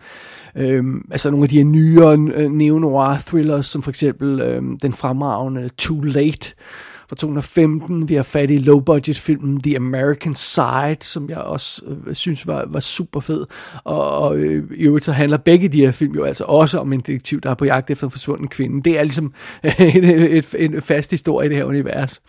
øh, 0.57 0.85
altså 1.11 1.31
nogle 1.31 1.45
af 1.45 1.49
de 1.49 1.57
her 1.57 1.65
nyere 1.65 2.19
øh, 2.35 2.51
neo-noir 2.51 3.19
thrillers, 3.27 3.67
som 3.67 3.83
for 3.83 3.91
eksempel 3.91 4.41
øh, 4.41 4.63
den 4.83 4.93
fremragende 4.93 5.71
Too 5.79 6.01
Late, 6.01 6.55
fra 7.09 7.17
2015. 7.17 8.09
Vi 8.09 8.15
har 8.15 8.23
fat 8.23 8.51
i 8.51 8.59
low-budget 8.59 9.19
filmen 9.19 9.61
The 9.61 9.77
American 9.77 10.35
Side, 10.35 10.97
som 11.01 11.31
jeg 11.31 11.39
også 11.39 11.83
øh, 12.07 12.15
synes 12.15 12.47
var, 12.47 12.65
var 12.69 12.81
super 12.81 13.21
fed. 13.21 13.47
Og, 13.85 14.19
og 14.19 14.37
øh, 14.37 14.65
i 14.77 14.83
øvrigt 14.83 15.05
så 15.05 15.13
handler 15.13 15.37
begge 15.37 15.69
de 15.69 15.81
her 15.81 15.93
film 15.93 16.15
jo 16.15 16.25
altså 16.25 16.45
også 16.45 16.79
om 16.79 16.93
en 16.93 17.01
detektiv, 17.01 17.41
der 17.41 17.51
er 17.51 17.55
på 17.55 17.65
jagt 17.65 17.91
efter 17.91 18.07
en 18.07 18.11
forsvunden 18.11 18.49
kvinde. 18.49 18.83
Det 18.83 18.99
er 18.99 19.03
ligesom 19.03 19.35
en, 19.79 20.05
en, 20.05 20.45
en 20.59 20.83
fast 20.83 21.11
historie 21.11 21.47
i 21.47 21.49
det 21.49 21.57
her 21.57 21.65
univers. 21.65 22.23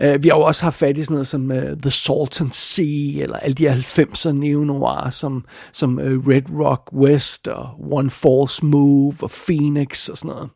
Øh, 0.00 0.22
vi 0.22 0.28
har 0.28 0.36
jo 0.36 0.42
også 0.42 0.62
haft 0.62 0.76
fat 0.76 0.96
i 0.96 1.04
sådan 1.04 1.14
noget 1.14 1.26
som 1.26 1.52
øh, 1.52 1.76
The 1.76 1.90
Salton 1.90 2.50
Sea, 2.52 3.22
eller 3.22 3.36
alle 3.36 3.54
de 3.54 3.72
90'er 3.72 4.32
neo-noir, 4.32 5.10
som, 5.10 5.44
som 5.72 5.98
øh, 5.98 6.26
Red 6.26 6.60
Rock 6.60 6.92
West, 6.92 7.48
og 7.48 7.68
One 7.90 8.10
False 8.10 8.66
Move, 8.66 9.14
og 9.22 9.30
Phoenix, 9.46 10.08
og 10.08 10.18
sådan 10.18 10.34
noget. 10.34 10.50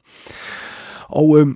Og... 1.09 1.39
Øh, 1.39 1.47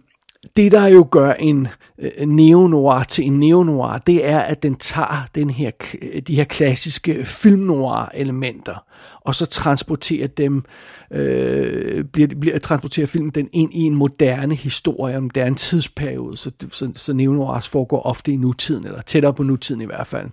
det, 0.57 0.73
der 0.73 0.87
jo 0.87 1.09
gør 1.11 1.33
en 1.33 1.69
øh, 1.99 2.27
neo-noir 2.27 3.05
til 3.05 3.27
en 3.27 3.39
neo-noir, 3.39 3.99
det 3.99 4.27
er, 4.27 4.41
at 4.41 4.63
den 4.63 4.75
tager 4.75 5.29
den 5.35 5.51
her, 5.51 5.71
øh, 6.03 6.23
de 6.23 6.35
her 6.35 6.45
klassiske 6.45 7.25
film-noir-elementer, 7.25 8.85
og 9.21 9.35
så 9.35 9.47
transporterer 9.47 10.27
dem, 10.27 10.65
øh, 11.11 12.05
bliver, 12.05 12.29
bliver 12.41 12.59
transporterer 12.59 13.07
filmen 13.07 13.31
den 13.31 13.49
ind 13.53 13.75
i 13.75 13.81
en 13.81 13.95
moderne 13.95 14.55
historie, 14.55 15.17
en 15.17 15.23
moderne 15.23 15.57
tidsperiode, 15.57 16.37
så, 16.37 16.51
så, 16.71 16.93
så 16.95 17.13
neo-noirs 17.13 17.69
foregår 17.69 18.03
ofte 18.03 18.33
i 18.33 18.37
nutiden, 18.37 18.87
eller 18.87 19.03
tættere 19.03 19.35
på 19.35 19.43
nutiden 19.43 19.81
i 19.81 19.87
hvert 19.87 20.07
fald. 20.07 20.29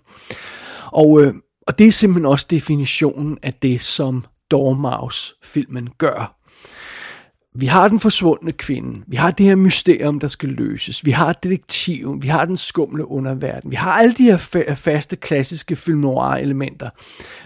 Og, 0.85 1.21
øh, 1.21 1.33
og 1.67 1.79
det 1.79 1.87
er 1.87 1.91
simpelthen 1.91 2.25
også 2.25 2.47
definitionen 2.49 3.37
af 3.43 3.53
det, 3.53 3.81
som 3.81 4.25
Dormouse-filmen 4.51 5.89
gør 5.97 6.39
vi 7.55 7.65
har 7.65 7.87
den 7.87 7.99
forsvundne 7.99 8.51
kvinde, 8.51 9.03
vi 9.07 9.15
har 9.15 9.31
det 9.31 9.45
her 9.45 9.55
mysterium, 9.55 10.19
der 10.19 10.27
skal 10.27 10.49
løses, 10.49 11.05
vi 11.05 11.11
har 11.11 11.33
detektiven, 11.33 12.23
vi 12.23 12.27
har 12.27 12.45
den 12.45 12.57
skumle 12.57 13.07
underverden, 13.07 13.71
vi 13.71 13.75
har 13.75 13.91
alle 13.91 14.13
de 14.13 14.23
her 14.23 14.37
fa- 14.37 14.73
faste, 14.73 15.15
klassiske 15.15 15.75
film 15.75 15.99
noir 15.99 16.35
elementer, 16.35 16.89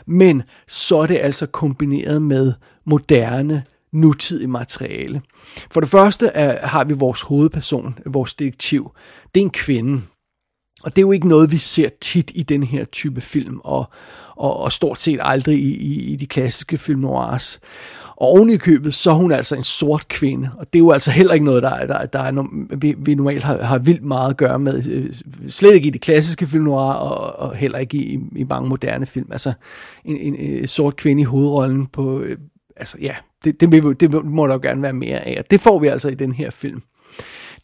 men 0.08 0.44
så 0.68 0.98
er 0.98 1.08
det 1.08 1.18
altså 1.22 1.46
kombineret 1.46 2.22
med 2.22 2.54
moderne, 2.86 3.64
nutidig 3.94 4.50
materiale. 4.50 5.22
For 5.72 5.80
det 5.80 5.90
første 5.90 6.28
er, 6.28 6.68
har 6.68 6.84
vi 6.84 6.94
vores 6.94 7.22
hovedperson, 7.22 8.00
vores 8.06 8.36
detektiv. 8.36 8.92
Det 9.36 9.42
er 9.42 9.46
en 9.46 9.50
kvinde, 9.50 10.02
og 10.84 10.96
det 10.96 10.98
er 10.98 11.06
jo 11.06 11.12
ikke 11.12 11.28
noget, 11.28 11.52
vi 11.52 11.58
ser 11.58 11.90
tit 12.02 12.32
i 12.36 12.44
den 12.44 12.64
her 12.64 12.86
type 12.86 13.22
film, 13.22 13.60
og, 13.64 13.86
og, 14.36 14.58
og 14.58 14.72
stort 14.72 15.02
set 15.02 15.20
aldrig 15.22 15.60
i, 15.60 15.76
i, 15.76 16.14
i 16.14 16.16
de 16.16 16.28
klassiske 16.28 16.78
film 16.78 17.00
noirs. 17.00 17.60
Og 18.24 18.30
oven 18.30 18.50
i 18.50 18.58
købet, 18.58 18.94
så 18.94 19.12
er 19.12 19.15
hun 19.15 19.32
altså 19.32 19.56
en 19.56 19.63
sort 19.63 20.08
kvinde, 20.08 20.50
og 20.58 20.74
det 20.74 20.80
er 20.80 20.84
jo 20.84 20.92
altså 20.92 21.12
heller 21.12 21.34
ikke 21.34 21.46
noget, 21.46 21.63
der, 21.63 21.86
der, 21.86 22.06
der 22.06 22.20
er, 22.20 22.48
vi, 22.75 22.96
vi 22.98 23.15
normalt 23.15 23.44
har, 23.44 23.63
har 23.63 23.77
vildt 23.77 24.03
meget 24.03 24.30
at 24.30 24.38
gøre 24.38 24.60
med. 24.60 24.88
Øh, 24.88 25.13
slet 25.48 25.74
ikke 25.74 25.88
i 25.88 25.89
de 25.89 26.00
klassiske 26.00 26.48
film 26.48 26.63
noir, 26.63 26.94
og, 26.94 27.39
og 27.39 27.56
heller 27.56 27.77
ikke 27.77 27.98
i, 27.98 28.20
i 28.36 28.44
mange 28.44 28.70
moderne 28.70 29.06
film. 29.06 29.32
Altså 29.32 29.53
en, 30.06 30.18
en, 30.18 30.36
en 30.36 30.68
sort 30.68 30.96
kvinde 30.96 31.22
i 31.22 31.25
hovedrollen 31.25 31.88
på, 31.88 32.20
øh, 32.20 32.38
altså 32.77 32.98
ja, 33.01 33.15
det, 33.44 33.62
det, 33.62 33.72
vil, 33.72 34.00
det 34.00 34.25
må 34.25 34.48
der 34.48 34.53
jo 34.53 34.60
gerne 34.63 34.82
være 34.82 34.94
mere 34.94 35.20
af, 35.20 35.36
og 35.39 35.51
det 35.51 35.62
får 35.62 35.80
vi 35.80 35.88
altså 35.88 36.10
i 36.10 36.15
den 36.15 36.34
her 36.34 36.51
film. 36.51 36.82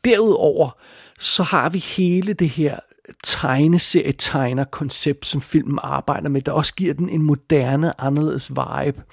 Derudover, 0.05 0.77
så 1.19 1.43
har 1.43 1.69
vi 1.69 1.77
hele 1.77 2.33
det 2.33 2.49
her 2.49 2.79
tegneserie-tegner-koncept, 3.23 5.25
som 5.25 5.41
filmen 5.41 5.79
arbejder 5.83 6.29
med, 6.29 6.41
der 6.41 6.51
også 6.51 6.75
giver 6.75 6.93
den 6.93 7.09
en 7.09 7.21
moderne, 7.21 8.01
anderledes 8.01 8.49
vibe. 8.49 9.03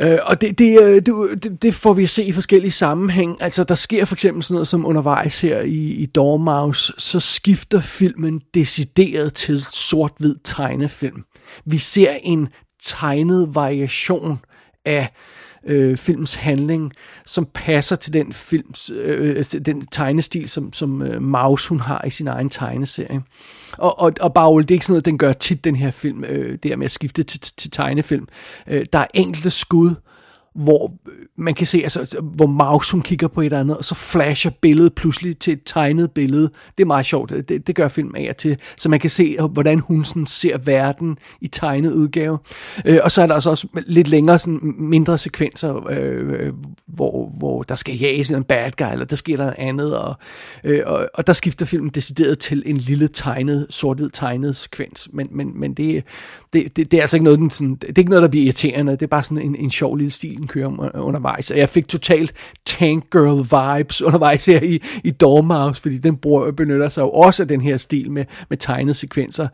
Øh, 0.00 0.18
og 0.26 0.40
det, 0.40 0.60
øh, 0.60 0.94
det, 0.94 1.42
det, 1.42 1.62
det 1.62 1.74
får 1.74 1.92
vi 1.92 2.02
at 2.02 2.10
se 2.10 2.24
i 2.24 2.32
forskellige 2.32 2.70
sammenhæng. 2.70 3.42
Altså, 3.42 3.64
der 3.64 3.74
sker 3.74 4.04
for 4.04 4.14
eksempel 4.14 4.42
sådan 4.42 4.54
noget 4.54 4.68
som 4.68 4.86
undervejs 4.86 5.40
her 5.40 5.60
i, 5.60 5.76
i 5.76 6.06
Dormouse, 6.06 6.92
så 6.98 7.20
skifter 7.20 7.80
filmen 7.80 8.42
decideret 8.54 9.34
til 9.34 9.64
sort-hvid 9.72 10.36
tegnefilm. 10.44 11.24
Vi 11.64 11.78
ser 11.78 12.10
en 12.22 12.48
tegnet 12.82 13.54
variation 13.54 14.38
af 14.84 15.08
øh, 15.66 15.96
films 15.96 16.34
handling, 16.34 16.92
som 17.26 17.48
passer 17.54 17.96
til 17.96 18.12
den 18.12 18.32
films, 18.32 18.90
øh, 18.94 19.44
den 19.44 19.86
tegnestil, 19.86 20.48
som, 20.48 20.72
som 20.72 21.02
øh, 21.02 21.22
Maus 21.22 21.66
hun 21.66 21.80
har 21.80 22.04
i 22.06 22.10
sin 22.10 22.28
egen 22.28 22.50
tegneserie. 22.50 23.22
Og, 23.78 24.00
og, 24.00 24.12
og 24.20 24.34
Bagel, 24.34 24.62
det 24.62 24.70
er 24.70 24.74
ikke 24.74 24.86
sådan 24.86 24.92
noget, 24.92 25.04
den 25.04 25.18
gør 25.18 25.32
tit, 25.32 25.64
den 25.64 25.76
her 25.76 25.90
film, 25.90 26.24
øh, 26.24 26.58
det 26.62 26.78
med 26.78 26.84
at 26.84 26.90
skifte 26.90 27.22
til, 27.22 27.40
til, 27.40 27.52
til 27.56 27.70
tegnefilm. 27.70 28.28
Øh, 28.66 28.86
der 28.92 28.98
er 28.98 29.06
enkelte 29.14 29.50
skud, 29.50 29.94
hvor 30.56 30.92
man 31.38 31.54
kan 31.54 31.66
se, 31.66 31.78
altså, 31.78 32.00
altså 32.00 32.20
hvor 32.20 32.46
Maus 32.46 32.90
hun 32.90 33.02
kigger 33.02 33.28
på 33.28 33.40
et 33.40 33.44
eller 33.44 33.60
andet, 33.60 33.76
og 33.76 33.84
så 33.84 33.94
flasher 33.94 34.50
billedet 34.60 34.94
pludselig 34.94 35.38
til 35.38 35.52
et 35.52 35.60
tegnet 35.64 36.10
billede. 36.10 36.50
Det 36.78 36.84
er 36.84 36.86
meget 36.86 37.06
sjovt, 37.06 37.30
det, 37.30 37.66
det 37.66 37.74
gør 37.74 37.88
film 37.88 38.14
af 38.16 38.26
og 38.30 38.36
til, 38.36 38.56
så 38.76 38.88
man 38.88 39.00
kan 39.00 39.10
se, 39.10 39.36
øh, 39.40 39.44
hvordan 39.44 39.78
hun 39.78 40.04
sådan 40.04 40.26
ser 40.26 40.58
verden 40.58 41.18
i 41.40 41.48
tegnet 41.48 41.92
udgave. 41.92 42.38
Øh, 42.84 42.98
og 43.02 43.10
så 43.12 43.22
er 43.22 43.26
der 43.26 43.34
altså 43.34 43.50
også 43.50 43.66
lidt 43.86 44.08
længere, 44.08 44.38
sådan 44.38 44.74
mindre 44.78 45.18
sekvenser, 45.18 45.90
øh, 45.90 46.46
øh, 46.46 46.52
hvor, 46.86 47.32
hvor 47.38 47.62
der 47.62 47.74
skal 47.74 47.96
jages 47.96 48.30
en 48.30 48.44
bad 48.44 48.70
guy, 48.76 48.92
eller 48.92 49.04
der 49.04 49.16
sker 49.16 49.36
der 49.36 49.52
andet, 49.58 49.96
og, 49.96 50.14
øh, 50.64 50.82
og, 50.86 51.08
og 51.14 51.26
der 51.26 51.32
skifter 51.32 51.66
filmen 51.66 51.90
decideret 51.90 52.38
til 52.38 52.62
en 52.66 52.76
lille 52.76 53.08
tegnet, 53.08 53.66
sort 53.70 54.00
tegnet 54.12 54.56
sekvens. 54.56 55.08
Men, 55.12 55.28
men, 55.30 55.60
men 55.60 55.74
det, 55.74 56.04
det, 56.52 56.76
det, 56.76 56.90
det 56.90 56.96
er 56.96 57.00
altså 57.00 57.16
ikke 57.16 57.24
noget, 57.24 57.38
den 57.38 57.50
sådan, 57.50 57.74
det 57.74 57.88
er 57.88 57.92
ikke 57.98 58.10
noget, 58.10 58.22
der 58.22 58.28
bliver 58.28 58.44
irriterende, 58.44 58.92
det 58.92 59.02
er 59.02 59.06
bare 59.06 59.22
sådan 59.22 59.44
en, 59.44 59.56
en 59.56 59.70
sjov 59.70 59.96
lille 59.96 60.10
stil, 60.10 60.45
bilen 60.46 60.76
kører 60.76 60.96
undervejs. 61.00 61.50
Og 61.50 61.58
jeg 61.58 61.68
fik 61.68 61.88
totalt 61.88 62.32
Tank 62.64 63.10
Girl 63.12 63.78
vibes 63.78 64.02
undervejs 64.02 64.46
her 64.46 64.60
i, 64.62 64.82
i 65.04 65.10
Dormouse, 65.10 65.82
fordi 65.82 65.98
den 65.98 66.16
bruger, 66.16 66.52
benytter 66.52 66.88
sig 66.88 67.02
jo 67.02 67.10
også 67.10 67.42
af 67.42 67.48
den 67.48 67.60
her 67.60 67.76
stil 67.76 68.10
med, 68.10 68.24
med 68.48 68.58
tegnede 68.58 68.94
sekvenser, 68.94 69.48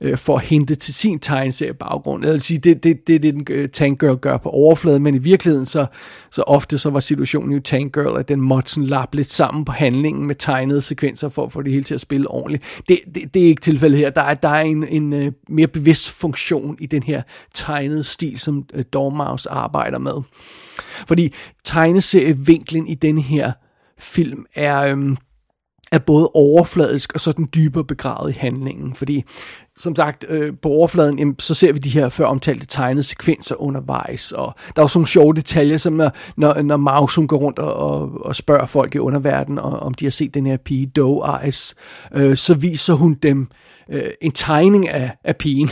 øh, 0.00 0.18
for 0.18 0.36
at 0.36 0.44
hente 0.44 0.74
til 0.74 0.94
sin 0.94 1.18
tegneserie 1.18 1.74
baggrund. 1.74 2.24
Jeg 2.24 2.32
vil 2.32 2.40
sige, 2.40 2.58
det 2.58 2.70
er 2.70 2.74
det, 2.74 3.06
det, 3.06 3.22
det, 3.22 3.34
den 3.34 3.46
øh, 3.50 3.68
Tank 3.68 4.00
Girl 4.00 4.16
gør 4.16 4.36
på 4.36 4.48
overfladen, 4.48 5.02
men 5.02 5.14
i 5.14 5.18
virkeligheden 5.18 5.66
så, 5.66 5.86
så 6.30 6.42
ofte 6.42 6.78
så 6.78 6.90
var 6.90 7.00
situationen 7.00 7.52
jo 7.52 7.60
Tank 7.60 7.94
Girl, 7.94 8.18
at 8.18 8.28
den 8.28 8.40
måtte 8.40 8.70
sådan 8.70 8.88
lappe 8.88 9.16
lidt 9.16 9.32
sammen 9.32 9.64
på 9.64 9.72
handlingen 9.72 10.26
med 10.26 10.34
tegnede 10.34 10.82
sekvenser, 10.82 11.28
for 11.28 11.44
at 11.44 11.52
få 11.52 11.62
det 11.62 11.72
hele 11.72 11.84
til 11.84 11.94
at 11.94 12.00
spille 12.00 12.30
ordentligt. 12.30 12.62
Det, 12.88 12.98
det, 13.14 13.34
det 13.34 13.42
er 13.42 13.46
ikke 13.46 13.60
tilfældet 13.60 13.98
her. 13.98 14.10
Der 14.10 14.22
er, 14.22 14.34
der 14.34 14.48
er 14.48 14.62
en, 14.62 14.88
en 14.88 15.12
øh, 15.12 15.32
mere 15.48 15.66
bevidst 15.66 16.10
funktion 16.12 16.76
i 16.80 16.86
den 16.86 17.02
her 17.02 17.22
tegnede 17.54 18.04
stil, 18.04 18.38
som 18.38 18.64
øh, 18.74 18.84
Dormouse 18.92 19.50
arbejder 19.50 19.98
med. 19.98 20.12
Fordi 21.08 21.34
tegneserievinklen 21.64 22.86
i 22.86 22.94
den 22.94 23.18
her 23.18 23.52
film 23.98 24.44
er, 24.54 24.80
øhm, 24.80 25.16
er 25.92 25.98
både 25.98 26.30
overfladisk 26.34 27.12
og 27.12 27.20
sådan 27.20 27.48
dybere 27.54 27.84
begravet 27.84 28.30
i 28.30 28.38
handlingen. 28.38 28.94
Fordi, 28.94 29.24
som 29.76 29.96
sagt, 29.96 30.24
øh, 30.28 30.52
på 30.62 30.68
overfladen, 30.68 31.18
jamen, 31.18 31.38
så 31.38 31.54
ser 31.54 31.72
vi 31.72 31.78
de 31.78 31.90
her 31.90 32.08
før 32.08 32.26
omtalte 32.26 32.66
tegnede 32.66 33.02
sekvenser 33.02 33.62
undervejs. 33.62 34.32
Og 34.32 34.54
der 34.76 34.82
er 34.82 34.84
også 34.84 34.98
nogle 34.98 35.08
sjove 35.08 35.34
detaljer, 35.34 35.76
som 35.76 35.92
når, 35.92 36.10
når, 36.36 36.62
når 36.62 36.76
Maus 36.76 37.18
går 37.28 37.36
rundt 37.36 37.58
og, 37.58 37.74
og, 37.74 38.24
og 38.24 38.36
spørger 38.36 38.66
folk 38.66 38.94
i 38.94 38.98
underverdenen, 38.98 39.58
om 39.58 39.94
de 39.94 40.04
har 40.04 40.10
set 40.10 40.34
den 40.34 40.46
her 40.46 40.56
pige 40.56 40.86
Doe 40.86 41.44
Eyes, 41.44 41.74
øh, 42.14 42.36
så 42.36 42.54
viser 42.54 42.94
hun 42.94 43.14
dem 43.14 43.40
øh, 43.40 43.46
Øh, 43.90 44.10
en 44.20 44.32
tegning 44.32 44.88
af, 44.88 45.10
af 45.24 45.36
pigen. 45.36 45.70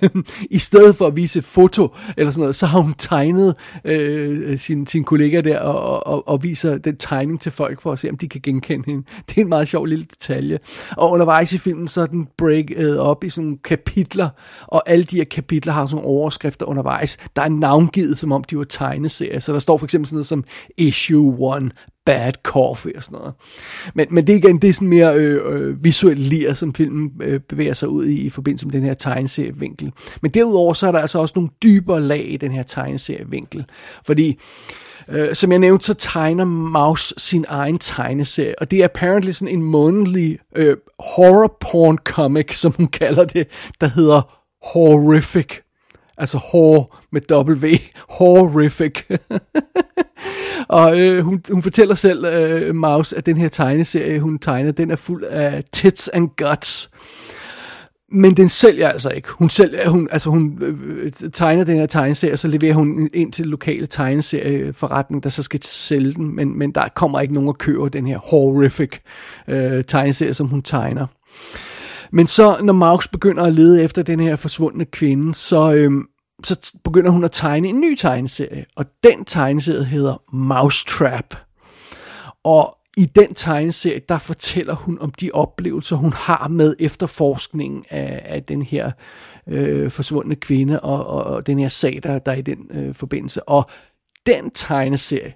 I 0.50 0.58
stedet 0.58 0.96
for 0.96 1.06
at 1.06 1.16
vise 1.16 1.38
et 1.38 1.44
foto 1.44 1.94
eller 2.16 2.32
sådan 2.32 2.40
noget, 2.40 2.54
så 2.54 2.66
har 2.66 2.80
hun 2.80 2.94
tegnet 2.98 3.54
øh, 3.84 4.58
sin, 4.58 4.86
sin 4.86 5.04
kollega 5.04 5.40
der 5.40 5.58
og, 5.58 6.06
og, 6.06 6.28
og 6.28 6.42
viser 6.42 6.78
den 6.78 6.96
tegning 6.96 7.40
til 7.40 7.52
folk 7.52 7.82
for 7.82 7.92
at 7.92 7.98
se, 7.98 8.10
om 8.10 8.16
de 8.16 8.28
kan 8.28 8.40
genkende 8.40 8.84
hende. 8.86 9.06
Det 9.28 9.36
er 9.36 9.40
en 9.40 9.48
meget 9.48 9.68
sjov 9.68 9.86
lille 9.86 10.04
detalje. 10.04 10.58
Og 10.96 11.10
undervejs 11.10 11.52
i 11.52 11.58
filmen, 11.58 11.88
så 11.88 12.00
er 12.00 12.06
den 12.06 12.28
breaket 12.38 12.98
op 12.98 13.24
i 13.24 13.30
sådan 13.30 13.44
nogle 13.44 13.58
kapitler, 13.64 14.28
og 14.66 14.82
alle 14.86 15.04
de 15.04 15.16
her 15.16 15.24
kapitler 15.24 15.72
har 15.72 15.86
sådan 15.86 15.94
nogle 15.94 16.08
overskrifter 16.08 16.66
undervejs. 16.66 17.18
Der 17.36 17.42
er 17.42 17.48
navngivet, 17.48 18.18
som 18.18 18.32
om 18.32 18.44
de 18.44 18.58
var 18.58 18.64
tegneserier. 18.64 19.38
Så 19.38 19.52
der 19.52 19.58
står 19.58 19.76
for 19.76 19.86
eksempel 19.86 20.08
sådan 20.08 20.16
noget 20.16 20.26
som 20.26 20.44
Issue 20.78 21.56
1, 21.56 21.72
bad 22.06 22.32
coffee 22.42 22.96
og 22.96 23.02
sådan 23.02 23.18
noget. 23.18 23.34
Men, 23.94 24.06
men 24.10 24.26
det, 24.26 24.36
igen, 24.36 24.58
det 24.58 24.68
er 24.68 24.72
sådan 24.72 24.88
mere 24.88 25.14
øh, 25.14 25.40
øh, 25.52 25.84
visuelt 25.84 26.18
lir, 26.18 26.54
som 26.54 26.74
filmen 26.74 27.12
øh, 27.22 27.40
bevæger 27.40 27.72
sig 27.72 27.88
ud 27.88 28.04
i, 28.06 28.20
i 28.20 28.30
forbindelse 28.30 28.66
med 28.66 28.72
den 28.72 28.82
her 28.82 28.94
tegneserievinkel. 28.94 29.92
Men 30.22 30.30
derudover 30.30 30.74
så 30.74 30.86
er 30.86 30.92
der 30.92 30.98
altså 30.98 31.18
også 31.18 31.32
nogle 31.36 31.50
dybere 31.62 32.00
lag 32.00 32.30
i 32.30 32.36
den 32.36 32.52
her 32.52 32.62
tegneserievinkel. 32.62 33.64
Fordi 34.06 34.38
Øh, 35.08 35.34
som 35.34 35.50
jeg 35.50 35.58
nævnte, 35.58 35.86
så 35.86 35.94
tegner 35.94 36.44
Maus 36.44 37.14
sin 37.16 37.44
egen 37.48 37.78
tegneserie, 37.78 38.54
og 38.58 38.70
det 38.70 38.78
er 38.78 38.84
apparently 38.84 39.30
sådan 39.30 39.54
en 39.54 39.62
månedlig 39.62 40.38
øh, 40.56 40.76
horror 40.98 41.56
porn 41.60 41.98
comic, 41.98 42.56
som 42.58 42.72
hun 42.72 42.86
kalder 42.86 43.24
det, 43.24 43.48
der 43.80 43.86
hedder 43.86 44.42
Horrific. 44.72 45.48
Altså 46.18 46.38
hår 46.38 46.98
med 47.12 47.20
W. 47.30 47.66
Horrific. 48.18 48.92
og 50.68 51.00
øh, 51.00 51.24
hun, 51.24 51.42
hun 51.50 51.62
fortæller 51.62 51.94
selv, 51.94 52.24
øh, 52.24 52.74
Maus, 52.74 53.12
at 53.12 53.26
den 53.26 53.36
her 53.36 53.48
tegneserie, 53.48 54.20
hun 54.20 54.38
tegner, 54.38 54.72
den 54.72 54.90
er 54.90 54.96
fuld 54.96 55.24
af 55.24 55.64
tits 55.72 56.08
and 56.08 56.28
guts. 56.36 56.90
Men 58.14 58.36
den 58.36 58.48
sælger 58.48 58.88
altså 58.88 59.08
ikke. 59.10 59.28
Hun, 59.28 59.50
sælger, 59.50 59.88
hun, 59.88 60.08
altså 60.12 60.30
hun 60.30 60.58
øh, 60.60 61.10
tegner 61.10 61.64
den 61.64 61.76
her 61.76 61.86
tegneserie, 61.86 62.32
og 62.32 62.38
så 62.38 62.48
leverer 62.48 62.74
hun 62.74 63.10
ind 63.14 63.32
til 63.32 63.46
lokale 63.46 63.86
tegneserieforretning, 63.86 65.22
der 65.22 65.28
så 65.28 65.42
skal 65.42 65.62
sælge 65.62 66.12
den. 66.12 66.36
Men, 66.36 66.58
men 66.58 66.72
der 66.72 66.88
kommer 66.94 67.20
ikke 67.20 67.34
nogen 67.34 67.48
at 67.48 67.58
købe 67.58 67.88
den 67.88 68.06
her 68.06 68.18
horrific 68.18 68.98
øh, 69.48 69.84
tegneserie, 69.84 70.34
som 70.34 70.46
hun 70.48 70.62
tegner. 70.62 71.06
Men 72.10 72.26
så, 72.26 72.56
når 72.62 72.72
Marx 72.72 73.08
begynder 73.08 73.42
at 73.42 73.52
lede 73.52 73.82
efter 73.82 74.02
den 74.02 74.20
her 74.20 74.36
forsvundne 74.36 74.84
kvinde, 74.84 75.34
så, 75.34 75.74
øh, 75.74 75.90
så 76.44 76.76
begynder 76.84 77.10
hun 77.10 77.24
at 77.24 77.30
tegne 77.30 77.68
en 77.68 77.80
ny 77.80 77.96
tegneserie. 77.96 78.64
Og 78.76 78.84
den 79.02 79.24
tegneserie 79.24 79.84
hedder 79.84 80.22
Mousetrap. 80.32 81.36
Og 82.44 82.78
i 82.96 83.04
den 83.04 83.34
tegneserie, 83.34 84.00
der 84.08 84.18
fortæller 84.18 84.74
hun 84.74 84.98
om 85.00 85.10
de 85.10 85.30
oplevelser, 85.32 85.96
hun 85.96 86.12
har 86.12 86.48
med 86.48 86.76
efterforskningen 86.80 87.84
af, 87.90 88.22
af 88.24 88.42
den 88.42 88.62
her 88.62 88.90
øh, 89.46 89.90
forsvundne 89.90 90.36
kvinde 90.36 90.80
og, 90.80 91.06
og, 91.06 91.24
og 91.24 91.46
den 91.46 91.58
her 91.58 91.68
sag, 91.68 92.00
der, 92.02 92.18
der 92.18 92.32
er 92.32 92.36
i 92.36 92.42
den 92.42 92.58
øh, 92.70 92.94
forbindelse. 92.94 93.48
Og 93.48 93.70
den 94.26 94.50
tegneserie, 94.50 95.34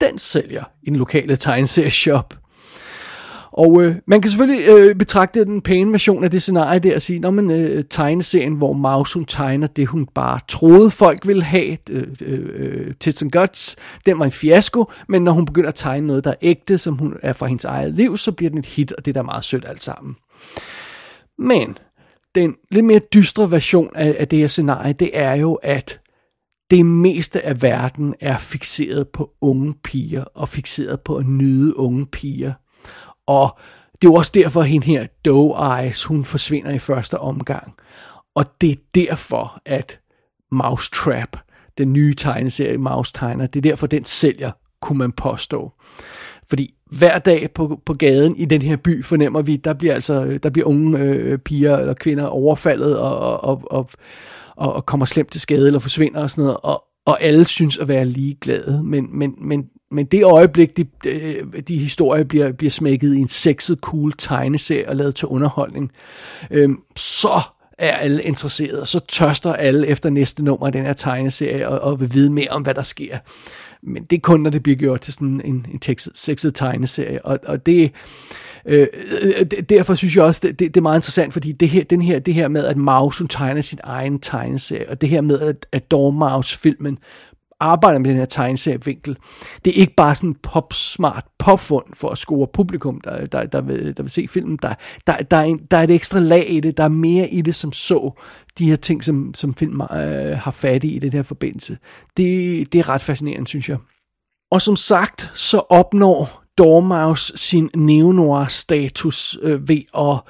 den 0.00 0.18
sælger 0.18 0.64
i 0.82 0.86
den 0.86 0.96
lokale 0.96 1.36
tegneserieshop. 1.36 2.39
Og 3.52 3.82
øh, 3.82 3.94
man 4.06 4.20
kan 4.20 4.30
selvfølgelig 4.30 4.68
øh, 4.68 4.94
betragte 4.94 5.44
den 5.44 5.60
pæne 5.60 5.92
version 5.92 6.24
af 6.24 6.30
det 6.30 6.42
scenarie 6.42 6.78
der 6.78 6.94
og 6.94 7.02
sige, 7.02 7.18
når 7.18 7.30
man 7.30 7.50
øh, 7.50 7.84
tegneserien, 7.90 8.54
hvor 8.54 8.72
Maus 8.72 9.12
hun 9.12 9.24
tegner 9.24 9.66
det, 9.66 9.86
hun 9.86 10.06
bare 10.14 10.40
troede 10.48 10.90
folk 10.90 11.26
ville 11.26 11.42
have, 11.42 11.76
øh, 11.90 12.06
øh, 12.22 12.94
Tits 12.94 13.22
and 13.22 13.30
Guts, 13.30 13.76
den 14.06 14.18
var 14.18 14.24
en 14.24 14.30
fiasko, 14.30 14.90
men 15.08 15.22
når 15.22 15.32
hun 15.32 15.44
begynder 15.44 15.68
at 15.68 15.74
tegne 15.74 16.06
noget, 16.06 16.24
der 16.24 16.30
er 16.30 16.36
ægte, 16.42 16.78
som 16.78 16.98
hun 16.98 17.16
er 17.22 17.32
fra 17.32 17.46
hendes 17.46 17.64
eget 17.64 17.94
liv, 17.94 18.16
så 18.16 18.32
bliver 18.32 18.50
den 18.50 18.58
et 18.58 18.66
hit, 18.66 18.92
og 18.92 19.04
det 19.04 19.10
er 19.10 19.20
da 19.20 19.22
meget 19.22 19.44
sødt 19.44 19.64
alt 19.68 19.82
sammen. 19.82 20.16
Men 21.38 21.78
den 22.34 22.54
lidt 22.70 22.84
mere 22.84 23.00
dystre 23.14 23.50
version 23.50 23.90
af, 23.94 24.16
af 24.18 24.28
det 24.28 24.38
her 24.38 24.46
scenarie, 24.46 24.92
det 24.92 25.10
er 25.12 25.34
jo, 25.34 25.54
at 25.54 26.00
det 26.70 26.86
meste 26.86 27.46
af 27.46 27.62
verden 27.62 28.14
er 28.20 28.38
fixeret 28.38 29.08
på 29.08 29.30
unge 29.40 29.74
piger, 29.84 30.24
og 30.24 30.48
fixeret 30.48 31.00
på 31.00 31.16
at 31.16 31.26
nyde 31.26 31.78
unge 31.78 32.06
piger. 32.06 32.52
Og 33.26 33.58
det 33.92 34.08
er 34.08 34.10
jo 34.10 34.14
også 34.14 34.32
derfor, 34.34 34.60
at 34.60 34.68
hende 34.68 34.86
her, 34.86 35.06
Doe 35.24 35.82
Eyes, 35.82 36.04
hun 36.04 36.24
forsvinder 36.24 36.70
i 36.70 36.78
første 36.78 37.18
omgang. 37.18 37.74
Og 38.34 38.44
det 38.60 38.70
er 38.70 38.76
derfor, 38.94 39.60
at 39.66 40.00
Mousetrap, 40.52 41.36
den 41.78 41.92
nye 41.92 42.14
tegneserie 42.14 42.78
Mouse 42.78 43.12
Tegner, 43.12 43.46
det 43.46 43.66
er 43.66 43.70
derfor, 43.70 43.86
den 43.86 44.04
sælger, 44.04 44.50
kunne 44.82 44.98
man 44.98 45.12
påstå. 45.12 45.72
Fordi 46.48 46.74
hver 46.90 47.18
dag 47.18 47.50
på, 47.54 47.80
på 47.86 47.94
gaden 47.94 48.36
i 48.36 48.44
den 48.44 48.62
her 48.62 48.76
by 48.76 49.04
fornemmer 49.04 49.42
vi, 49.42 49.56
der 49.56 49.74
bliver 49.74 49.94
altså 49.94 50.38
der 50.42 50.50
bliver 50.50 50.68
unge 50.68 50.98
øh, 50.98 51.38
piger 51.38 51.76
eller 51.76 51.94
kvinder 51.94 52.26
overfaldet 52.26 52.98
og, 52.98 53.18
og, 53.18 53.70
og, 53.70 53.90
og, 54.56 54.72
og 54.72 54.86
kommer 54.86 55.06
slemt 55.06 55.32
til 55.32 55.40
skade 55.40 55.66
eller 55.66 55.80
forsvinder 55.80 56.22
og 56.22 56.30
sådan 56.30 56.42
noget, 56.42 56.58
og, 56.62 56.84
og 57.06 57.22
alle 57.22 57.44
synes 57.44 57.78
at 57.78 57.88
være 57.88 58.04
ligeglade, 58.04 58.82
men, 58.84 59.18
men, 59.18 59.34
men 59.38 59.64
men 59.90 60.06
det 60.06 60.24
øjeblik, 60.24 60.76
de, 60.76 60.86
øh, 61.06 61.62
de, 61.68 61.78
historier 61.78 62.24
bliver, 62.24 62.52
bliver 62.52 62.70
smækket 62.70 63.14
i 63.14 63.18
en 63.18 63.28
sexet, 63.28 63.78
cool 63.78 64.12
tegneserie 64.18 64.88
og 64.88 64.96
lavet 64.96 65.14
til 65.14 65.28
underholdning, 65.28 65.92
øhm, 66.50 66.82
så 66.96 67.40
er 67.78 67.96
alle 67.96 68.22
interesserede, 68.22 68.86
så 68.86 69.00
tørster 69.08 69.52
alle 69.52 69.86
efter 69.86 70.10
næste 70.10 70.42
nummer 70.42 70.66
af 70.66 70.72
den 70.72 70.84
her 70.84 70.92
tegneserie 70.92 71.68
og, 71.68 71.80
og 71.80 72.00
vil 72.00 72.14
vide 72.14 72.32
mere 72.32 72.48
om, 72.48 72.62
hvad 72.62 72.74
der 72.74 72.82
sker. 72.82 73.18
Men 73.82 74.04
det 74.04 74.16
er 74.16 74.20
kun, 74.20 74.40
når 74.40 74.50
det 74.50 74.62
bliver 74.62 74.76
gjort 74.76 75.00
til 75.00 75.12
sådan 75.12 75.40
en, 75.44 75.66
en 75.72 75.78
tekstet, 75.78 76.18
sexet 76.18 76.54
tegneserie, 76.54 77.24
og, 77.24 77.38
og 77.46 77.66
det, 77.66 77.92
øh, 78.66 78.86
øh, 79.22 79.32
øh 79.40 79.62
derfor 79.68 79.94
synes 79.94 80.16
jeg 80.16 80.24
også, 80.24 80.40
det, 80.42 80.58
det, 80.58 80.74
det 80.74 80.80
er 80.80 80.82
meget 80.82 80.98
interessant, 80.98 81.32
fordi 81.32 81.52
det 81.52 81.68
her, 81.68 81.84
den 81.84 82.02
her, 82.02 82.18
det 82.18 82.34
her 82.34 82.48
med, 82.48 82.64
at 82.64 82.76
Maus 82.76 83.22
tegner 83.30 83.62
sin 83.62 83.78
egen 83.84 84.18
tegneserie, 84.18 84.88
og 84.88 85.00
det 85.00 85.08
her 85.08 85.20
med, 85.20 85.40
at, 85.40 85.66
at 85.72 85.90
Dormouse-filmen 85.90 86.98
arbejder 87.60 87.98
med 87.98 88.10
den 88.10 88.16
her 88.16 88.24
tegneserievinkel. 88.24 89.16
Det 89.64 89.70
er 89.70 89.80
ikke 89.80 89.94
bare 89.94 90.14
sådan 90.14 90.34
popsmart 90.42 91.24
popfund 91.38 91.84
påfund 91.84 91.94
for 91.94 92.08
at 92.08 92.18
score 92.18 92.46
publikum, 92.52 93.00
der, 93.00 93.26
der, 93.26 93.46
der, 93.46 93.60
vil, 93.60 93.96
der 93.96 94.02
vil 94.02 94.10
se 94.10 94.28
filmen. 94.28 94.58
Der, 94.62 94.74
der, 95.06 95.16
der, 95.16 95.36
er 95.36 95.42
en, 95.42 95.60
der 95.70 95.76
er 95.76 95.82
et 95.82 95.90
ekstra 95.90 96.18
lag 96.18 96.50
i 96.50 96.60
det, 96.60 96.76
der 96.76 96.84
er 96.84 96.88
mere 96.88 97.28
i 97.28 97.42
det 97.42 97.54
som 97.54 97.72
så, 97.72 98.10
de 98.58 98.68
her 98.68 98.76
ting, 98.76 99.04
som, 99.04 99.34
som 99.34 99.54
film 99.54 99.80
øh, 99.80 100.38
har 100.38 100.50
fat 100.50 100.84
i 100.84 100.96
i 100.96 100.98
den 100.98 101.12
her 101.12 101.22
forbindelse. 101.22 101.78
Det, 102.16 102.72
det 102.72 102.78
er 102.78 102.88
ret 102.88 103.02
fascinerende, 103.02 103.46
synes 103.46 103.68
jeg. 103.68 103.78
Og 104.50 104.62
som 104.62 104.76
sagt, 104.76 105.32
så 105.34 105.58
opnår 105.58 106.42
Dormouse 106.58 107.32
sin 107.36 107.70
neo-noir-status 107.76 109.38
øh, 109.42 109.68
ved 109.68 109.82
at 109.98 110.20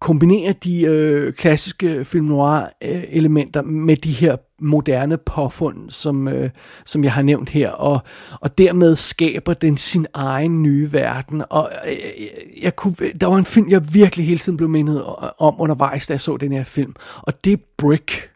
kombinere 0.00 0.52
de 0.52 0.82
øh, 0.82 1.32
klassiske 1.32 2.04
film 2.04 2.26
noir 2.26 2.68
øh, 2.84 3.04
elementer 3.08 3.62
med 3.62 3.96
de 3.96 4.12
her 4.12 4.36
moderne 4.60 5.16
påfund, 5.16 5.90
som, 5.90 6.28
øh, 6.28 6.50
som 6.86 7.04
jeg 7.04 7.12
har 7.12 7.22
nævnt 7.22 7.48
her, 7.48 7.70
og, 7.70 8.00
og 8.40 8.58
dermed 8.58 8.96
skaber 8.96 9.54
den 9.54 9.76
sin 9.76 10.06
egen 10.14 10.62
nye 10.62 10.92
verden. 10.92 11.42
Og 11.50 11.70
øh, 11.86 11.92
øh 11.92 12.62
jeg 12.62 12.76
kunne, 12.76 12.94
der 13.20 13.26
var 13.26 13.36
en 13.36 13.44
film, 13.44 13.70
jeg 13.70 13.94
virkelig 13.94 14.26
hele 14.26 14.38
tiden 14.38 14.56
blev 14.56 14.68
mindet 14.68 15.04
om 15.38 15.54
undervejs, 15.58 16.06
da 16.06 16.12
jeg 16.12 16.20
så 16.20 16.36
den 16.36 16.52
her 16.52 16.64
film, 16.64 16.94
og 17.22 17.44
det 17.44 17.52
er 17.52 17.56
Brick 17.78 18.30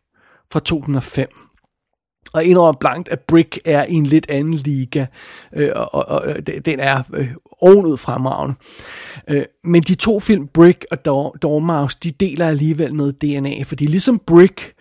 fra 0.53 0.61
2005. 0.61 1.42
Og 2.35 2.45
indrømmer 2.45 2.79
blankt, 2.81 3.09
at 3.09 3.21
Brick 3.21 3.59
er 3.65 3.85
i 3.85 3.95
en 3.95 4.07
lidt 4.07 4.27
anden 4.29 4.55
liga, 4.55 5.07
øh, 5.57 5.71
og, 5.77 5.95
og, 5.95 6.05
og 6.05 6.29
øh, 6.29 6.61
den 6.65 6.81
er 6.81 7.03
øh, 7.15 7.29
ovenud 7.61 7.97
fremragende. 7.97 8.55
Øh, 9.29 9.45
men 9.65 9.83
de 9.83 9.95
to 9.95 10.21
film, 10.21 10.47
Brick 10.47 10.87
og 10.91 11.05
Dormouse, 11.43 11.99
de 12.03 12.11
deler 12.11 12.49
alligevel 12.49 12.95
noget 12.95 13.23
DNA, 13.23 13.63
fordi 13.63 13.87
ligesom 13.87 14.19
Brick, 14.27 14.75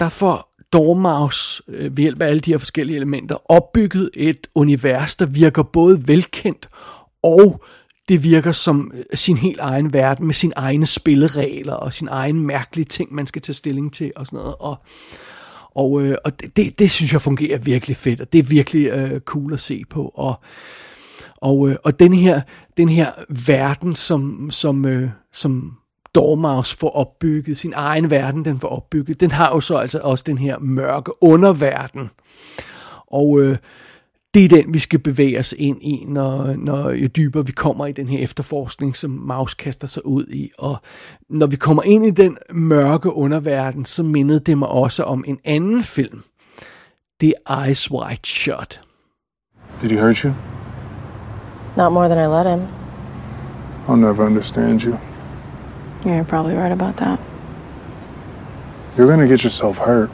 der 0.00 0.08
får 0.08 0.48
Dormouse 0.72 1.62
øh, 1.68 1.96
ved 1.96 2.02
hjælp 2.02 2.22
af 2.22 2.26
alle 2.26 2.40
de 2.40 2.50
her 2.50 2.58
forskellige 2.58 2.96
elementer 2.96 3.52
opbygget 3.52 4.10
et 4.14 4.46
univers, 4.54 5.16
der 5.16 5.26
virker 5.26 5.62
både 5.62 6.02
velkendt 6.06 6.68
og 7.22 7.64
det 8.08 8.22
virker 8.22 8.52
som 8.52 8.92
øh, 8.94 9.04
sin 9.14 9.36
helt 9.36 9.60
egen 9.60 9.92
verden 9.92 10.26
med 10.26 10.34
sine 10.34 10.52
egne 10.56 10.86
spilleregler 10.86 11.74
og 11.74 11.92
sin 11.92 12.08
egen 12.08 12.40
mærkelige 12.40 12.84
ting, 12.84 13.14
man 13.14 13.26
skal 13.26 13.42
tage 13.42 13.54
stilling 13.54 13.92
til 13.92 14.12
og 14.16 14.26
sådan 14.26 14.38
noget. 14.38 14.54
Og, 14.60 14.76
og, 15.78 16.02
øh, 16.02 16.16
og 16.24 16.40
det, 16.40 16.56
det, 16.56 16.78
det 16.78 16.90
synes 16.90 17.12
jeg 17.12 17.20
fungerer 17.20 17.58
virkelig 17.58 17.96
fedt, 17.96 18.20
og 18.20 18.32
det 18.32 18.38
er 18.38 18.42
virkelig 18.42 18.86
øh, 18.86 19.20
cool 19.20 19.52
at 19.52 19.60
se 19.60 19.84
på. 19.90 20.12
Og, 20.14 20.40
og, 21.36 21.68
øh, 21.68 21.76
og 21.84 22.00
den 22.00 22.14
her, 22.14 22.40
den 22.76 22.88
her 22.88 23.10
verden, 23.46 23.94
som, 23.94 24.50
som, 24.50 24.86
øh, 24.86 25.10
som 25.32 25.72
Dormouse 26.14 26.76
får 26.76 26.90
opbygget, 26.90 27.58
sin 27.58 27.72
egen 27.76 28.10
verden, 28.10 28.44
den 28.44 28.60
får 28.60 28.68
opbygget, 28.68 29.20
den 29.20 29.30
har 29.30 29.50
jo 29.50 29.60
så 29.60 29.76
altså 29.76 29.98
også 29.98 30.24
den 30.26 30.38
her 30.38 30.58
mørke 30.58 31.12
underverden. 31.22 32.10
Og 33.06 33.40
øh, 33.40 33.56
det 34.34 34.44
er 34.44 34.48
den, 34.48 34.74
vi 34.74 34.78
skal 34.78 34.98
bevæge 34.98 35.38
os 35.38 35.54
ind 35.58 35.82
i, 35.82 36.04
når, 36.08 36.54
når 36.56 36.90
jo 36.90 37.06
dybere 37.06 37.46
vi 37.46 37.52
kommer 37.52 37.86
i 37.86 37.92
den 37.92 38.08
her 38.08 38.18
efterforskning, 38.18 38.96
som 38.96 39.10
Maus 39.10 39.54
kaster 39.54 39.86
sig 39.86 40.06
ud 40.06 40.26
i. 40.26 40.50
Og 40.58 40.76
når 41.30 41.46
vi 41.46 41.56
kommer 41.56 41.82
ind 41.82 42.04
i 42.04 42.10
den 42.10 42.36
mørke 42.52 43.12
underverden, 43.12 43.84
så 43.84 44.02
mindede 44.02 44.40
det 44.40 44.58
mig 44.58 44.68
også 44.68 45.02
om 45.02 45.24
en 45.26 45.38
anden 45.44 45.82
film. 45.82 46.22
Det 47.20 47.34
er 47.46 47.64
Eyes 47.64 47.90
Wide 47.90 48.26
Shut. 48.26 48.80
Did 49.80 49.90
he 49.90 50.00
hurt 50.00 50.18
you? 50.18 50.32
Not 51.76 51.92
more 51.92 52.08
than 52.08 52.18
I 52.18 52.26
let 52.26 52.46
him. 52.46 52.66
I'll 53.88 53.96
never 53.96 54.26
understand 54.26 54.80
you. 54.80 54.98
You're 56.04 56.24
probably 56.24 56.54
right 56.54 56.72
about 56.72 56.96
that. 56.96 57.18
You're 58.96 59.06
gonna 59.06 59.26
get 59.26 59.42
yourself 59.42 59.78
hurt. 59.78 60.10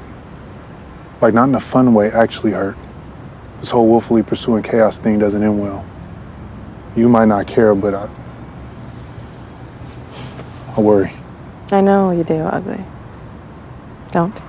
Like, 1.22 1.34
not 1.34 1.48
in 1.48 1.54
a 1.54 1.60
fun 1.60 1.94
way, 1.94 2.10
actually 2.10 2.52
hurt. 2.52 2.76
This 3.64 3.72
whole 3.72 3.88
willfully 3.88 4.22
pursuing 4.22 4.62
chaos 4.62 4.98
thing 4.98 5.18
doesn't 5.18 5.42
end 5.42 5.58
well. 5.58 5.86
You 6.94 7.08
might 7.08 7.28
not 7.28 7.46
care, 7.46 7.74
but 7.74 7.94
I. 7.94 8.10
I 10.76 10.80
worry. 10.82 11.10
I 11.72 11.80
know 11.80 12.10
you 12.10 12.24
do, 12.24 12.34
ugly. 12.34 12.84
Don't. 14.12 14.44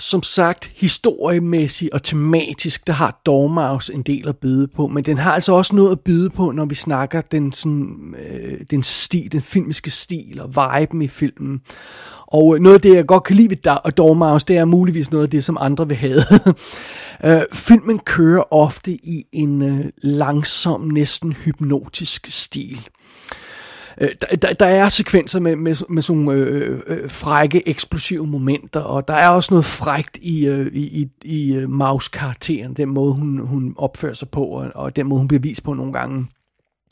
som 0.00 0.22
sagt, 0.22 0.64
historiemæssigt 0.64 1.92
og 1.92 2.02
tematisk, 2.02 2.86
der 2.86 2.92
har 2.92 3.20
Dormouse 3.26 3.94
en 3.94 4.02
del 4.02 4.28
at 4.28 4.36
byde 4.36 4.68
på, 4.68 4.86
men 4.86 5.04
den 5.04 5.18
har 5.18 5.32
altså 5.32 5.52
også 5.52 5.76
noget 5.76 5.92
at 5.92 6.00
byde 6.00 6.30
på, 6.30 6.50
når 6.50 6.64
vi 6.64 6.74
snakker 6.74 7.20
den, 7.20 7.52
sådan, 7.52 8.14
øh, 8.30 8.60
den 8.70 8.82
stil, 8.82 9.32
den 9.32 9.40
filmiske 9.40 9.90
stil 9.90 10.40
og 10.40 10.48
viben 10.48 11.02
i 11.02 11.08
filmen. 11.08 11.60
Og 12.26 12.58
noget 12.60 12.74
af 12.74 12.80
det, 12.80 12.94
jeg 12.94 13.06
godt 13.06 13.22
kan 13.22 13.36
lide 13.36 13.50
ved 13.50 13.90
Dormouse, 13.92 14.46
det 14.46 14.56
er 14.56 14.64
muligvis 14.64 15.10
noget 15.10 15.24
af 15.24 15.30
det, 15.30 15.44
som 15.44 15.56
andre 15.60 15.88
vil 15.88 15.96
have. 15.96 16.20
øh, 17.24 17.42
filmen 17.52 17.98
kører 17.98 18.52
ofte 18.54 18.92
i 18.92 19.24
en 19.32 19.62
øh, 19.62 19.84
langsom, 20.02 20.80
næsten 20.80 21.32
hypnotisk 21.32 22.26
stil. 22.30 22.88
Øh, 24.00 24.08
der, 24.20 24.36
der, 24.36 24.52
der 24.52 24.66
er 24.66 24.88
sekvenser 24.88 25.40
med, 25.40 25.56
med, 25.56 25.76
med 25.88 26.02
sådan 26.02 26.22
nogle 26.22 26.40
øh, 26.40 26.80
øh, 26.86 27.10
frække, 27.10 27.68
eksplosive 27.68 28.26
momenter, 28.26 28.80
og 28.80 29.08
der 29.08 29.14
er 29.14 29.28
også 29.28 29.54
noget 29.54 29.64
frægt 29.64 30.18
i, 30.22 30.46
øh, 30.46 30.66
i, 30.72 31.00
i, 31.00 31.08
i 31.24 31.54
øh, 31.54 31.70
Maus-karakteren, 31.70 32.74
den 32.74 32.88
måde, 32.88 33.14
hun, 33.14 33.38
hun 33.38 33.74
opfører 33.78 34.14
sig 34.14 34.28
på, 34.28 34.44
og, 34.44 34.70
og 34.74 34.96
den 34.96 35.06
måde, 35.06 35.18
hun 35.18 35.28
bliver 35.28 35.40
vist 35.40 35.62
på 35.62 35.74
nogle 35.74 35.92
gange. 35.92 36.26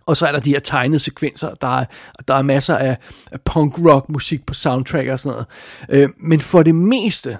Og 0.07 0.17
så 0.17 0.27
er 0.27 0.33
der 0.33 0.41
de 0.41 0.51
her 0.51 0.61
tegnede 0.61 0.99
sekvenser, 0.99 1.55
der 1.55 1.79
er, 1.79 1.85
der 2.29 2.35
er 2.35 2.43
masser 2.43 2.77
af, 2.77 2.97
af 3.33 3.41
punk-rock 3.41 4.09
musik 4.09 4.47
på 4.47 4.55
soundtrack 4.55 5.09
og 5.09 5.19
sådan 5.19 5.33
noget. 5.33 5.47
Øh, 6.03 6.09
men 6.21 6.41
for 6.41 6.62
det 6.62 6.75
meste, 6.75 7.38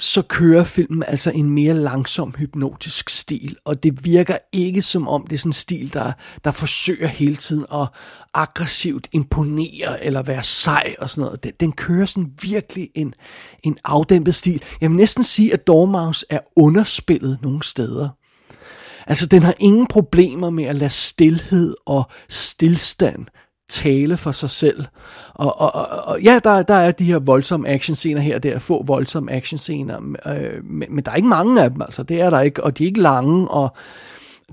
så 0.00 0.22
kører 0.22 0.64
filmen 0.64 1.02
altså 1.06 1.30
en 1.30 1.50
mere 1.50 1.74
langsom 1.74 2.34
hypnotisk 2.38 3.08
stil, 3.08 3.56
og 3.64 3.82
det 3.82 4.04
virker 4.04 4.38
ikke 4.52 4.82
som 4.82 5.08
om 5.08 5.26
det 5.26 5.36
er 5.36 5.38
sådan 5.38 5.48
en 5.48 5.52
stil, 5.52 5.92
der, 5.92 6.12
der 6.44 6.50
forsøger 6.50 7.06
hele 7.06 7.36
tiden 7.36 7.66
at 7.74 7.88
aggressivt 8.34 9.08
imponere 9.12 10.04
eller 10.04 10.22
være 10.22 10.42
sej 10.42 10.94
og 10.98 11.10
sådan 11.10 11.24
noget. 11.24 11.42
Den, 11.42 11.52
den 11.60 11.72
kører 11.72 12.06
sådan 12.06 12.30
virkelig 12.42 12.90
en, 12.94 13.14
en 13.62 13.78
afdæmpet 13.84 14.34
stil. 14.34 14.62
Jeg 14.80 14.90
vil 14.90 14.96
næsten 14.96 15.24
sige, 15.24 15.52
at 15.52 15.66
Dormouse 15.66 16.26
er 16.30 16.40
underspillet 16.56 17.38
nogle 17.42 17.62
steder. 17.62 18.08
Altså, 19.06 19.26
den 19.26 19.42
har 19.42 19.54
ingen 19.58 19.86
problemer 19.86 20.50
med 20.50 20.64
at 20.64 20.76
lade 20.76 20.90
stillhed 20.90 21.74
og 21.86 22.10
stillstand 22.28 23.26
tale 23.70 24.16
for 24.16 24.32
sig 24.32 24.50
selv. 24.50 24.84
Og, 25.34 25.60
og, 25.60 25.74
og, 25.74 25.86
og 26.04 26.22
ja, 26.22 26.40
der, 26.44 26.62
der 26.62 26.74
er 26.74 26.92
de 26.92 27.04
her 27.04 27.18
voldsomme 27.18 27.68
actionscener 27.68 28.20
her, 28.20 28.38
der 28.38 28.54
er 28.54 28.58
få 28.58 28.84
voldsomme 28.84 29.32
actionscener, 29.32 29.98
øh, 30.26 30.64
men, 30.64 30.94
men 30.94 31.04
der 31.04 31.10
er 31.10 31.16
ikke 31.16 31.28
mange 31.28 31.62
af 31.62 31.70
dem, 31.70 31.82
altså, 31.82 32.02
det 32.02 32.20
er 32.20 32.30
der 32.30 32.40
ikke, 32.40 32.64
og 32.64 32.78
de 32.78 32.84
er 32.84 32.88
ikke 32.88 33.00
lange, 33.00 33.48
og 33.48 33.76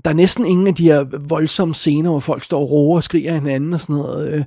der 0.04 0.10
er 0.10 0.14
næsten 0.14 0.46
ingen 0.46 0.66
af 0.66 0.74
de 0.74 0.82
her 0.82 1.04
voldsomme 1.28 1.74
scener, 1.74 2.10
hvor 2.10 2.20
folk 2.20 2.44
står 2.44 2.60
og 2.60 2.70
roer 2.70 2.96
og 2.96 3.02
skriger 3.02 3.34
hinanden 3.34 3.74
og 3.74 3.80
sådan 3.80 3.96
noget. 3.96 4.32
Øh. 4.32 4.44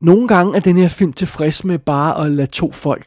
Nogle 0.00 0.28
gange 0.28 0.56
er 0.56 0.60
den 0.60 0.76
her 0.76 0.88
film 0.88 1.12
tilfreds 1.12 1.64
med 1.64 1.78
bare 1.78 2.24
at 2.24 2.32
lade 2.32 2.50
to 2.50 2.72
folk 2.72 3.06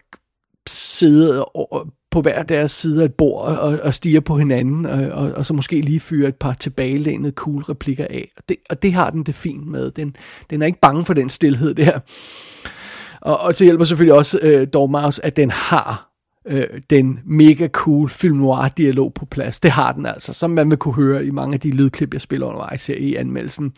sidde 0.68 1.46
og, 1.46 1.88
på 2.16 2.22
hver 2.22 2.44
deres 2.44 2.72
side 2.72 3.02
af 3.02 3.06
et 3.06 3.14
bord 3.14 3.46
og, 3.46 3.80
og 3.84 3.94
stiger 3.94 4.20
på 4.20 4.38
hinanden, 4.38 4.86
og, 4.86 5.00
og, 5.12 5.32
og 5.32 5.46
så 5.46 5.54
måske 5.54 5.82
lige 5.82 6.00
fyre 6.00 6.28
et 6.28 6.36
par 6.36 6.54
tilbagelænede 6.54 7.32
cool 7.32 7.62
replikker 7.62 8.08
af. 8.10 8.30
Og 8.38 8.44
det, 8.50 8.58
og 8.70 8.82
det 8.82 8.94
har 8.94 9.10
den 9.10 9.24
det 9.24 9.36
fint 9.36 9.68
med. 9.68 9.92
Den, 9.92 10.16
den 10.50 10.62
er 10.62 10.66
ikke 10.66 10.80
bange 10.80 11.06
for 11.06 11.14
den 11.14 11.30
stillhed 11.30 11.74
der. 11.74 12.00
Og, 13.22 13.40
og 13.40 13.54
så 13.54 13.64
hjælper 13.64 13.86
selvfølgelig 13.86 14.14
også 14.14 14.40
øh, 14.42 14.68
Dormaus, 14.74 15.20
at 15.20 15.36
den 15.36 15.52
har 15.52 16.15
øh, 16.48 16.68
den 16.90 17.20
mega 17.26 17.68
cool 17.68 18.10
film 18.10 18.38
noir 18.38 18.68
dialog 18.68 19.14
på 19.14 19.26
plads. 19.26 19.60
Det 19.60 19.72
har 19.72 19.92
den 19.92 20.06
altså, 20.06 20.34
som 20.34 20.52
man 20.52 20.70
vil 20.70 20.78
kunne 20.78 20.94
høre 20.94 21.26
i 21.26 21.32
mange 21.32 21.54
af 21.54 21.60
de 21.60 21.72
lydklip, 21.72 22.14
jeg 22.14 22.22
spiller 22.22 22.48
undervejs 22.48 22.88
her 22.88 22.96
i 22.96 23.16
anmeldelsen. 23.16 23.74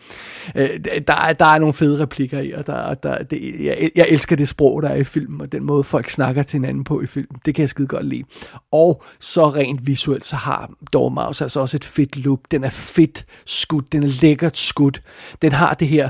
Øh, 0.56 0.68
der, 1.06 1.14
er, 1.14 1.32
der 1.32 1.44
er 1.44 1.58
nogle 1.58 1.74
fede 1.74 2.02
replikker 2.02 2.40
i, 2.40 2.52
og 2.52 2.66
der, 2.66 2.94
der, 2.94 3.22
det, 3.22 3.64
jeg, 3.64 3.90
jeg 3.94 4.06
elsker 4.08 4.36
det 4.36 4.48
sprog, 4.48 4.82
der 4.82 4.88
er 4.88 4.96
i 4.96 5.04
filmen, 5.04 5.40
og 5.40 5.52
den 5.52 5.64
måde 5.64 5.84
folk 5.84 6.10
snakker 6.10 6.42
til 6.42 6.56
hinanden 6.60 6.84
på 6.84 7.00
i 7.00 7.06
filmen. 7.06 7.40
Det 7.44 7.54
kan 7.54 7.62
jeg 7.62 7.68
skide 7.68 7.88
godt 7.88 8.06
lide. 8.06 8.24
Og 8.72 9.02
så 9.20 9.48
rent 9.48 9.86
visuelt, 9.86 10.24
så 10.24 10.36
har 10.36 10.70
Dormouse 10.92 11.44
altså 11.44 11.60
også 11.60 11.76
et 11.76 11.84
fedt 11.84 12.16
look. 12.16 12.40
Den 12.50 12.64
er 12.64 12.70
fedt 12.70 13.26
skudt, 13.46 13.92
den 13.92 14.02
er 14.02 14.20
lækkert 14.22 14.56
skudt. 14.56 15.02
Den 15.42 15.52
har 15.52 15.74
det 15.74 15.88
her 15.88 16.08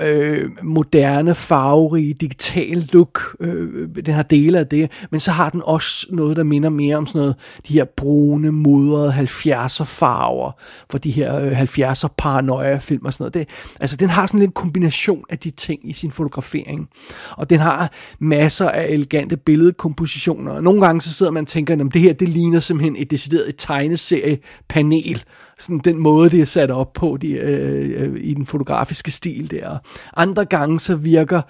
øh, 0.00 0.50
moderne, 0.62 1.34
farverige, 1.34 2.14
digital 2.14 2.88
look. 2.92 3.36
Øh, 3.40 3.88
den 4.06 4.14
har 4.14 4.22
dele 4.22 4.58
af 4.58 4.66
det, 4.66 4.90
men 5.10 5.20
så 5.20 5.30
har 5.30 5.50
den 5.50 5.62
også 5.64 6.06
noget, 6.10 6.36
der 6.36 6.42
minder 6.42 6.70
mere 6.70 6.96
om 6.96 7.06
sådan 7.06 7.20
noget, 7.20 7.36
de 7.68 7.72
her 7.72 7.84
brune, 7.84 8.52
modrede 8.52 9.12
70'er 9.12 9.84
farver, 9.84 10.52
for 10.90 10.98
de 10.98 11.10
her 11.10 11.40
øh, 11.40 11.62
70'er 11.62 12.08
paranoia-film 12.18 13.04
og 13.04 13.12
sådan 13.12 13.22
noget. 13.22 13.34
Det, 13.34 13.48
altså, 13.80 13.96
den 13.96 14.08
har 14.08 14.26
sådan 14.26 14.40
lidt 14.40 14.48
en 14.48 14.52
kombination 14.52 15.24
af 15.30 15.38
de 15.38 15.50
ting 15.50 15.90
i 15.90 15.92
sin 15.92 16.10
fotografering. 16.10 16.88
Og 17.30 17.50
den 17.50 17.60
har 17.60 17.92
masser 18.18 18.68
af 18.68 18.86
elegante 18.86 19.36
billedkompositioner. 19.36 20.60
Nogle 20.60 20.86
gange 20.86 21.00
så 21.00 21.14
sidder 21.14 21.32
man 21.32 21.42
og 21.42 21.48
tænker, 21.48 21.74
at 21.74 21.94
det 21.94 22.00
her, 22.00 22.12
det 22.12 22.28
ligner 22.28 22.60
simpelthen 22.60 22.96
et 22.98 23.10
decideret 23.10 23.54
tegneserie-panel, 23.58 25.24
sådan 25.62 25.78
den 25.78 25.98
måde, 25.98 26.30
det 26.30 26.40
er 26.40 26.44
sat 26.44 26.70
op 26.70 26.92
på 26.92 27.18
de, 27.20 27.28
øh, 27.28 28.02
øh, 28.02 28.18
i 28.20 28.34
den 28.34 28.46
fotografiske 28.46 29.10
stil 29.10 29.50
der. 29.50 29.78
Andre 30.16 30.44
gange 30.44 30.80
så 30.80 30.96
virker 30.96 31.42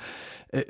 øh, 0.55 0.62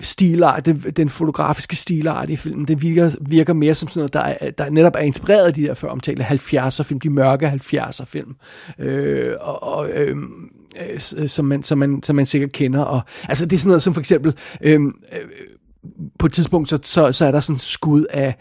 stilart, 0.00 0.66
den, 0.66 0.76
den 0.76 1.08
fotografiske 1.08 1.76
stilart 1.76 2.30
i 2.30 2.36
filmen, 2.36 2.68
det 2.68 2.82
virker, 2.82 3.10
virker 3.20 3.52
mere 3.52 3.74
som 3.74 3.88
sådan 3.88 4.00
noget, 4.00 4.12
der, 4.12 4.20
er, 4.20 4.50
der 4.50 4.70
netop 4.70 4.94
er 4.94 5.00
inspireret 5.00 5.46
af 5.46 5.54
de 5.54 5.62
der 5.62 5.74
før 5.74 5.88
omtalte 5.88 6.24
70'er 6.24 6.82
film, 6.82 7.00
de 7.00 7.10
mørke 7.10 7.48
70'er 7.48 8.04
film. 8.04 8.36
Øh, 8.78 9.34
og, 9.40 9.62
og 9.62 9.90
øh, 9.90 10.16
øh, 10.90 11.28
som, 11.28 11.44
man, 11.44 11.62
som, 11.62 11.78
man, 11.78 12.02
som 12.02 12.16
man 12.16 12.26
sikkert 12.26 12.52
kender. 12.52 12.82
Og, 12.82 13.00
altså 13.28 13.46
det 13.46 13.56
er 13.56 13.60
sådan 13.60 13.68
noget 13.68 13.82
som 13.82 13.94
for 13.94 14.00
eksempel, 14.00 14.34
øh, 14.60 14.80
øh, 14.82 14.90
på 16.18 16.26
et 16.26 16.32
tidspunkt, 16.32 16.68
så, 16.68 16.78
så, 16.82 17.12
så 17.12 17.24
er 17.24 17.32
der 17.32 17.40
sådan 17.40 17.54
en 17.54 17.58
skud 17.58 18.04
af 18.10 18.34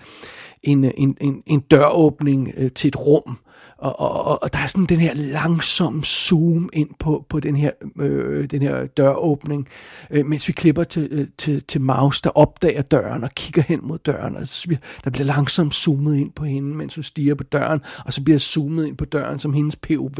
en, 0.64 0.84
en, 0.98 1.18
en, 1.22 1.44
en 1.46 1.60
døråbning 1.60 2.52
øh, 2.58 2.70
til 2.72 2.88
et 2.88 3.00
rum, 3.00 3.38
og, 3.84 4.00
og, 4.00 4.44
og 4.44 4.54
der 4.54 4.60
er 4.60 4.68
sådan 4.68 4.86
den 4.86 5.00
her 5.00 5.14
langsom 5.14 6.04
zoom 6.04 6.70
ind 6.74 6.90
på, 7.00 7.26
på 7.30 7.40
den, 7.40 7.56
her, 7.56 7.72
øh, 8.00 8.50
den 8.52 8.62
her 8.62 8.86
døråbning, 8.86 9.68
øh, 10.12 10.26
mens 10.26 10.48
vi 10.48 10.54
klipper 10.54 10.84
til, 10.84 11.08
øh, 11.12 11.28
til, 11.38 11.64
til 11.64 11.82
Maus, 11.82 12.22
der 12.22 12.30
opdager 12.30 12.82
døren 12.82 13.24
og 13.24 13.30
kigger 13.36 13.62
hen 13.62 13.80
mod 13.84 13.98
døren. 13.98 14.36
Og 14.36 14.48
så 14.48 14.68
bliver, 14.68 14.80
der 15.04 15.10
bliver 15.10 15.26
langsomt 15.26 15.76
zoomet 15.76 16.16
ind 16.18 16.32
på 16.32 16.44
hende, 16.44 16.76
mens 16.76 16.96
hun 16.96 17.04
stiger 17.04 17.36
på 17.36 17.44
døren, 17.44 17.82
og 18.06 18.14
så 18.14 18.24
bliver 18.24 18.40
zoomet 18.40 18.88
ind 18.88 18.98
på 18.98 19.06
døren 19.06 19.40
som 19.40 19.54
hendes 19.54 19.76
POV. 19.76 20.20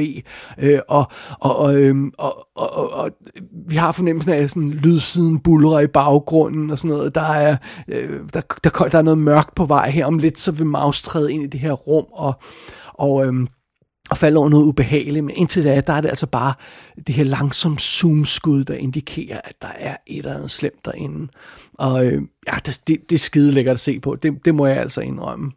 Øh, 0.58 0.80
og, 0.88 1.08
og, 1.40 1.60
og, 1.60 1.76
øh, 1.76 1.96
og, 2.18 2.48
og, 2.56 2.78
og, 2.78 2.94
og 2.94 3.12
vi 3.68 3.76
har 3.76 3.92
fornemmelsen 3.92 4.34
af, 4.34 4.50
sådan 4.50 4.70
lydsiden 4.70 5.40
bulrer 5.40 5.80
i 5.80 5.88
baggrunden 5.88 6.72
og 6.72 6.78
sådan 6.78 6.98
noget. 6.98 7.16
Der 7.16 7.22
er, 7.22 7.58
øh, 7.88 8.20
der, 8.34 8.42
der, 8.64 8.70
der 8.70 8.98
er 8.98 9.02
noget 9.02 9.18
mørkt 9.18 9.56
på 9.56 9.66
vej 9.66 9.90
her. 9.90 10.06
Om 10.06 10.18
lidt 10.18 10.40
så 10.40 10.52
vil 10.52 10.66
Maus 10.66 11.02
træde 11.02 11.34
ind 11.34 11.44
i 11.44 11.48
det 11.48 11.60
her 11.60 11.72
rum, 11.72 12.06
og 12.12 12.34
og, 12.94 13.26
øhm, 13.26 13.48
og 14.10 14.18
falder 14.18 14.40
over 14.40 14.50
noget 14.50 14.66
ubehageligt, 14.66 15.26
men 15.26 15.36
indtil 15.36 15.64
da, 15.64 15.82
der 15.82 15.94
er 15.94 16.02
det 16.02 16.10
altså 16.10 16.28
bare 16.28 16.54
det 17.08 17.16
her 17.16 17.24
langsomme 17.24 17.80
zoom-skud, 17.80 18.64
der 18.64 18.74
indikerer, 18.74 19.42
at 19.44 19.56
der 19.62 19.68
er 19.68 19.96
et 20.08 20.18
eller 20.18 20.36
andet 20.36 20.52
slemt 20.52 20.86
derinde. 20.86 21.28
Og 21.74 22.06
øh, 22.06 22.22
ja, 22.48 22.58
det, 22.66 22.82
det, 22.88 23.10
det 23.10 23.16
er 23.16 23.20
skide 23.20 23.52
lækkert 23.52 23.74
at 23.74 23.80
se 23.80 24.00
på, 24.00 24.16
det, 24.16 24.46
det 24.46 24.56
må 24.56 24.68
jeg 24.68 24.78
altså 24.78 25.02
indrømme. 25.02 25.52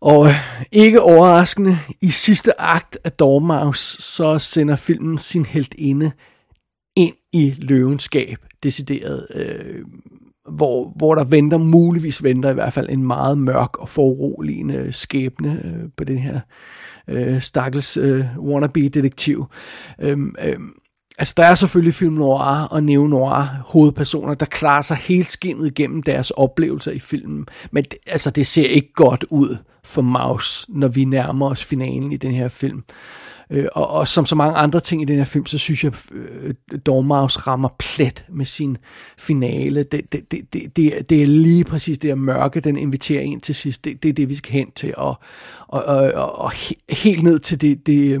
Og 0.00 0.26
øh, 0.26 0.34
ikke 0.72 1.02
overraskende, 1.02 1.78
i 2.00 2.10
sidste 2.10 2.60
akt 2.60 2.98
af 3.04 3.12
Dormouse, 3.12 4.02
så 4.02 4.38
sender 4.38 4.76
filmen 4.76 5.18
sin 5.18 5.44
heltinde 5.44 6.12
ind 6.96 7.14
i 7.32 7.54
løvenskab, 7.58 8.38
decideret. 8.62 9.26
Øh, 9.34 9.84
hvor, 10.48 10.92
hvor 10.96 11.14
der 11.14 11.24
venter, 11.24 11.58
muligvis 11.58 12.22
venter 12.22 12.50
i 12.50 12.54
hvert 12.54 12.72
fald 12.72 12.90
en 12.90 13.06
meget 13.06 13.38
mørk 13.38 13.76
og 13.76 13.88
foruroligende 13.88 14.92
skæbne 14.92 15.62
øh, 15.64 15.88
på 15.96 16.04
den 16.04 16.18
her 16.18 16.40
øh, 17.08 17.42
stakkels 17.42 17.96
øh, 17.96 18.24
wannabe-detektiv. 18.38 19.46
Øhm, 20.00 20.34
øhm, 20.44 20.70
altså, 21.18 21.34
der 21.36 21.44
er 21.44 21.54
selvfølgelig 21.54 21.94
film 21.94 22.14
noir 22.14 22.68
og 22.70 22.82
neo 22.82 23.06
noir 23.06 23.62
hovedpersoner, 23.66 24.34
der 24.34 24.46
klarer 24.46 24.82
sig 24.82 24.96
helt 24.96 25.30
skinnet 25.30 25.66
igennem 25.66 26.02
deres 26.02 26.30
oplevelser 26.30 26.92
i 26.92 26.98
filmen. 26.98 27.46
Men 27.70 27.84
det, 27.84 27.98
altså, 28.06 28.30
det 28.30 28.46
ser 28.46 28.66
ikke 28.66 28.92
godt 28.92 29.24
ud 29.30 29.56
for 29.84 30.02
Maus, 30.02 30.66
når 30.68 30.88
vi 30.88 31.04
nærmer 31.04 31.50
os 31.50 31.64
finalen 31.64 32.12
i 32.12 32.16
den 32.16 32.34
her 32.34 32.48
film. 32.48 32.84
Øh, 33.50 33.66
og, 33.72 33.88
og 33.88 34.08
som 34.08 34.26
så 34.26 34.34
mange 34.34 34.56
andre 34.56 34.80
ting 34.80 35.02
i 35.02 35.04
den 35.04 35.16
her 35.16 35.24
film, 35.24 35.46
så 35.46 35.58
synes 35.58 35.84
jeg, 35.84 35.92
øh, 36.12 36.54
Dormouse 36.86 37.38
rammer 37.40 37.68
plet 37.78 38.24
med 38.28 38.44
sin 38.44 38.76
finale. 39.18 39.82
Det, 39.82 40.12
det, 40.12 40.32
det, 40.32 40.52
det, 40.52 40.76
det, 40.76 40.98
er, 40.98 41.02
det 41.02 41.22
er 41.22 41.26
lige 41.26 41.64
præcis 41.64 41.98
det 41.98 42.10
her 42.10 42.14
mørke, 42.14 42.60
den 42.60 42.76
inviterer 42.76 43.22
ind 43.22 43.40
til 43.40 43.54
sidst. 43.54 43.84
Det, 43.84 44.02
det 44.02 44.08
er 44.08 44.12
det, 44.12 44.28
vi 44.28 44.34
skal 44.34 44.52
hen 44.52 44.70
til. 44.70 44.94
Og, 44.96 45.14
og, 45.68 45.84
og, 45.84 45.96
og, 45.96 46.38
og 46.38 46.52
helt 46.88 47.22
ned 47.22 47.38
til 47.38 47.60
det, 47.60 47.86
det, 47.86 48.20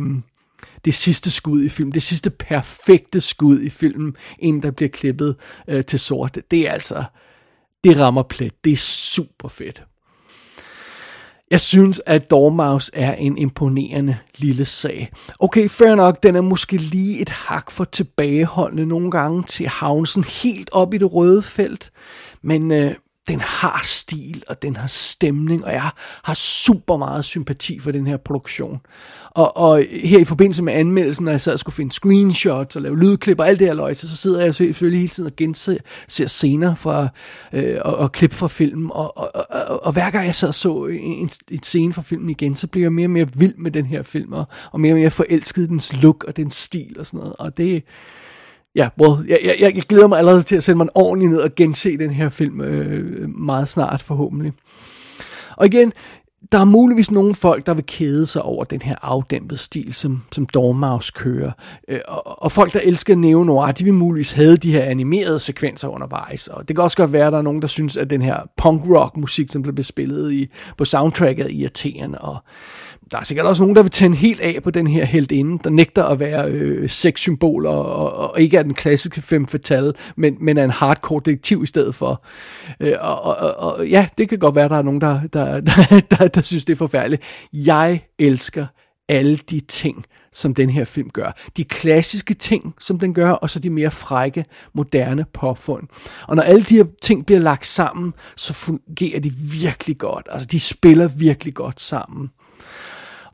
det 0.84 0.94
sidste 0.94 1.30
skud 1.30 1.62
i 1.64 1.68
filmen, 1.68 1.94
det 1.94 2.02
sidste 2.02 2.30
perfekte 2.30 3.20
skud 3.20 3.60
i 3.60 3.70
filmen, 3.70 4.16
inden 4.38 4.62
der 4.62 4.70
bliver 4.70 4.90
klippet 4.90 5.36
øh, 5.68 5.84
til 5.84 6.00
sort. 6.00 6.38
Det 6.50 6.68
er 6.68 6.72
altså, 6.72 7.04
det 7.84 7.98
rammer 7.98 8.22
plet. 8.22 8.64
Det 8.64 8.72
er 8.72 8.76
super 8.76 9.48
fedt. 9.48 9.84
Jeg 11.50 11.60
synes, 11.60 12.02
at 12.06 12.30
Dormouse 12.30 12.90
er 12.94 13.14
en 13.14 13.38
imponerende 13.38 14.16
lille 14.38 14.64
sag. 14.64 15.12
Okay, 15.38 15.68
fair 15.68 15.94
nok, 15.94 16.22
den 16.22 16.36
er 16.36 16.40
måske 16.40 16.76
lige 16.76 17.20
et 17.20 17.28
hak 17.28 17.70
for 17.70 17.84
tilbageholdende 17.84 18.86
nogle 18.86 19.10
gange 19.10 19.42
til 19.42 19.68
Havnsen 19.68 20.24
helt 20.24 20.68
op 20.72 20.94
i 20.94 20.98
det 20.98 21.12
røde 21.12 21.42
felt, 21.42 21.90
men 22.42 22.70
øh, 22.70 22.94
den 23.28 23.40
har 23.40 23.80
stil, 23.84 24.42
og 24.48 24.62
den 24.62 24.76
har 24.76 24.86
stemning, 24.86 25.64
og 25.64 25.72
jeg 25.72 25.90
har 26.24 26.34
super 26.34 26.96
meget 26.96 27.24
sympati 27.24 27.78
for 27.78 27.90
den 27.90 28.06
her 28.06 28.16
produktion. 28.16 28.80
Og, 29.30 29.56
og 29.56 29.82
her 30.04 30.18
i 30.18 30.24
forbindelse 30.24 30.62
med 30.62 30.72
anmeldelsen, 30.72 31.24
når 31.24 31.32
jeg 31.32 31.40
sad 31.40 31.52
og 31.52 31.58
skulle 31.58 31.76
finde 31.76 31.92
screenshots 31.92 32.76
og 32.76 32.82
lave 32.82 32.98
lydklip 32.98 33.40
og 33.40 33.48
alt 33.48 33.58
det 33.58 33.66
her 33.66 33.74
løjse, 33.74 34.08
så 34.08 34.16
sidder 34.16 34.44
jeg 34.44 34.54
selvfølgelig 34.54 35.00
hele 35.00 35.10
tiden 35.10 35.26
og 35.26 35.36
genser 35.36 35.76
ser 36.08 36.26
scener 36.26 36.74
fra, 36.74 37.08
øh, 37.52 37.78
og, 37.84 37.96
og 37.96 38.12
klip 38.12 38.32
fra 38.32 38.48
filmen, 38.48 38.90
og, 38.92 39.18
og, 39.18 39.30
og, 39.50 39.86
og, 39.86 39.92
hver 39.92 40.10
gang 40.10 40.26
jeg 40.26 40.34
sad 40.34 40.48
og 40.48 40.54
så 40.54 40.84
en, 40.84 41.30
en 41.50 41.62
scene 41.62 41.92
fra 41.92 42.02
filmen 42.02 42.30
igen, 42.30 42.56
så 42.56 42.66
blev 42.66 42.82
jeg 42.82 42.92
mere 42.92 43.06
og 43.06 43.10
mere 43.10 43.28
vild 43.36 43.56
med 43.56 43.70
den 43.70 43.86
her 43.86 44.02
film, 44.02 44.32
og, 44.32 44.44
og 44.72 44.80
mere 44.80 44.92
og 44.92 44.98
mere 44.98 45.10
forelsket 45.10 45.62
i 45.62 45.66
dens 45.66 46.02
look 46.02 46.24
og 46.24 46.36
dens 46.36 46.54
stil 46.54 46.96
og 46.98 47.06
sådan 47.06 47.18
noget, 47.18 47.36
og 47.38 47.56
det 47.56 47.84
ja, 48.76 48.88
well, 49.00 49.28
jeg, 49.28 49.38
jeg, 49.60 49.74
jeg 49.74 49.82
glæder 49.82 50.08
mig 50.08 50.18
allerede 50.18 50.42
til 50.42 50.56
at 50.56 50.64
sætte 50.64 50.76
mig 50.76 50.86
ordentligt 50.94 51.32
ned 51.32 51.40
og 51.40 51.54
gense 51.54 51.96
den 51.96 52.10
her 52.10 52.28
film 52.28 52.60
øh, 52.60 53.28
meget 53.28 53.68
snart 53.68 54.02
forhåbentlig. 54.02 54.52
Og 55.56 55.66
igen, 55.66 55.92
der 56.52 56.58
er 56.58 56.64
muligvis 56.64 57.10
nogle 57.10 57.34
folk, 57.34 57.66
der 57.66 57.74
vil 57.74 57.84
kede 57.86 58.26
sig 58.26 58.42
over 58.42 58.64
den 58.64 58.82
her 58.82 58.96
afdæmpede 59.02 59.60
stil, 59.60 59.94
som, 59.94 60.22
som 60.32 60.46
Dormouse 60.46 61.12
kører. 61.16 61.50
Øh, 61.88 62.00
og, 62.08 62.42
og 62.42 62.52
folk, 62.52 62.72
der 62.72 62.80
elsker 62.84 63.16
Neo 63.16 63.44
Noir, 63.44 63.72
de 63.72 63.84
vil 63.84 63.94
muligvis 63.94 64.32
have 64.32 64.56
de 64.56 64.72
her 64.72 64.82
animerede 64.82 65.38
sekvenser 65.38 65.88
undervejs. 65.88 66.48
Og 66.48 66.68
det 66.68 66.76
kan 66.76 66.82
også 66.82 66.96
godt 66.96 67.12
være, 67.12 67.26
at 67.26 67.32
der 67.32 67.38
er 67.38 67.42
nogen, 67.42 67.62
der 67.62 67.68
synes, 67.68 67.96
at 67.96 68.10
den 68.10 68.22
her 68.22 68.36
punk-rock 68.56 69.16
musik, 69.16 69.48
som 69.50 69.62
blev 69.62 69.84
spillet 69.84 70.32
i, 70.32 70.48
på 70.78 70.84
soundtracket, 70.84 71.46
er 71.46 71.50
irriterende. 71.50 72.18
Og 72.18 72.36
der 73.10 73.18
er 73.18 73.24
sikkert 73.24 73.46
også 73.46 73.62
nogen, 73.62 73.76
der 73.76 73.82
vil 73.82 73.90
tænde 73.90 74.16
helt 74.16 74.40
af 74.40 74.62
på 74.62 74.70
den 74.70 74.86
her 74.86 75.04
heldinde, 75.04 75.58
der 75.64 75.70
nægter 75.70 76.04
at 76.04 76.20
være 76.20 76.50
øh, 76.50 76.90
sexsymbol 76.90 77.66
og, 77.66 77.96
og, 77.96 78.12
og 78.12 78.40
ikke 78.40 78.56
er 78.56 78.62
den 78.62 78.74
klassiske 78.74 79.22
fem 79.22 79.46
fatale, 79.46 79.92
men, 80.16 80.36
men 80.40 80.58
er 80.58 80.64
en 80.64 80.70
hardcore 80.70 81.20
detektiv 81.24 81.62
i 81.62 81.66
stedet 81.66 81.94
for. 81.94 82.24
Øh, 82.80 82.94
og, 83.00 83.22
og, 83.22 83.56
og 83.56 83.88
ja, 83.88 84.08
det 84.18 84.28
kan 84.28 84.38
godt 84.38 84.54
være, 84.54 84.68
der 84.68 84.76
er 84.76 84.82
nogen, 84.82 85.00
der, 85.00 85.20
der, 85.32 85.60
der, 85.90 86.00
der, 86.10 86.28
der 86.28 86.40
synes, 86.40 86.64
det 86.64 86.72
er 86.72 86.76
forfærdeligt. 86.76 87.22
Jeg 87.52 88.00
elsker 88.18 88.66
alle 89.08 89.36
de 89.36 89.60
ting, 89.60 90.04
som 90.32 90.54
den 90.54 90.70
her 90.70 90.84
film 90.84 91.10
gør. 91.10 91.32
De 91.56 91.64
klassiske 91.64 92.34
ting, 92.34 92.74
som 92.78 92.98
den 92.98 93.14
gør, 93.14 93.30
og 93.30 93.50
så 93.50 93.58
de 93.58 93.70
mere 93.70 93.90
frække, 93.90 94.44
moderne 94.74 95.24
påfund. 95.32 95.88
Og 96.28 96.36
når 96.36 96.42
alle 96.42 96.64
de 96.64 96.76
her 96.76 96.84
ting 97.02 97.26
bliver 97.26 97.40
lagt 97.40 97.66
sammen, 97.66 98.14
så 98.36 98.52
fungerer 98.52 99.20
de 99.20 99.32
virkelig 99.60 99.98
godt. 99.98 100.28
Altså, 100.30 100.46
de 100.46 100.60
spiller 100.60 101.08
virkelig 101.18 101.54
godt 101.54 101.80
sammen. 101.80 102.30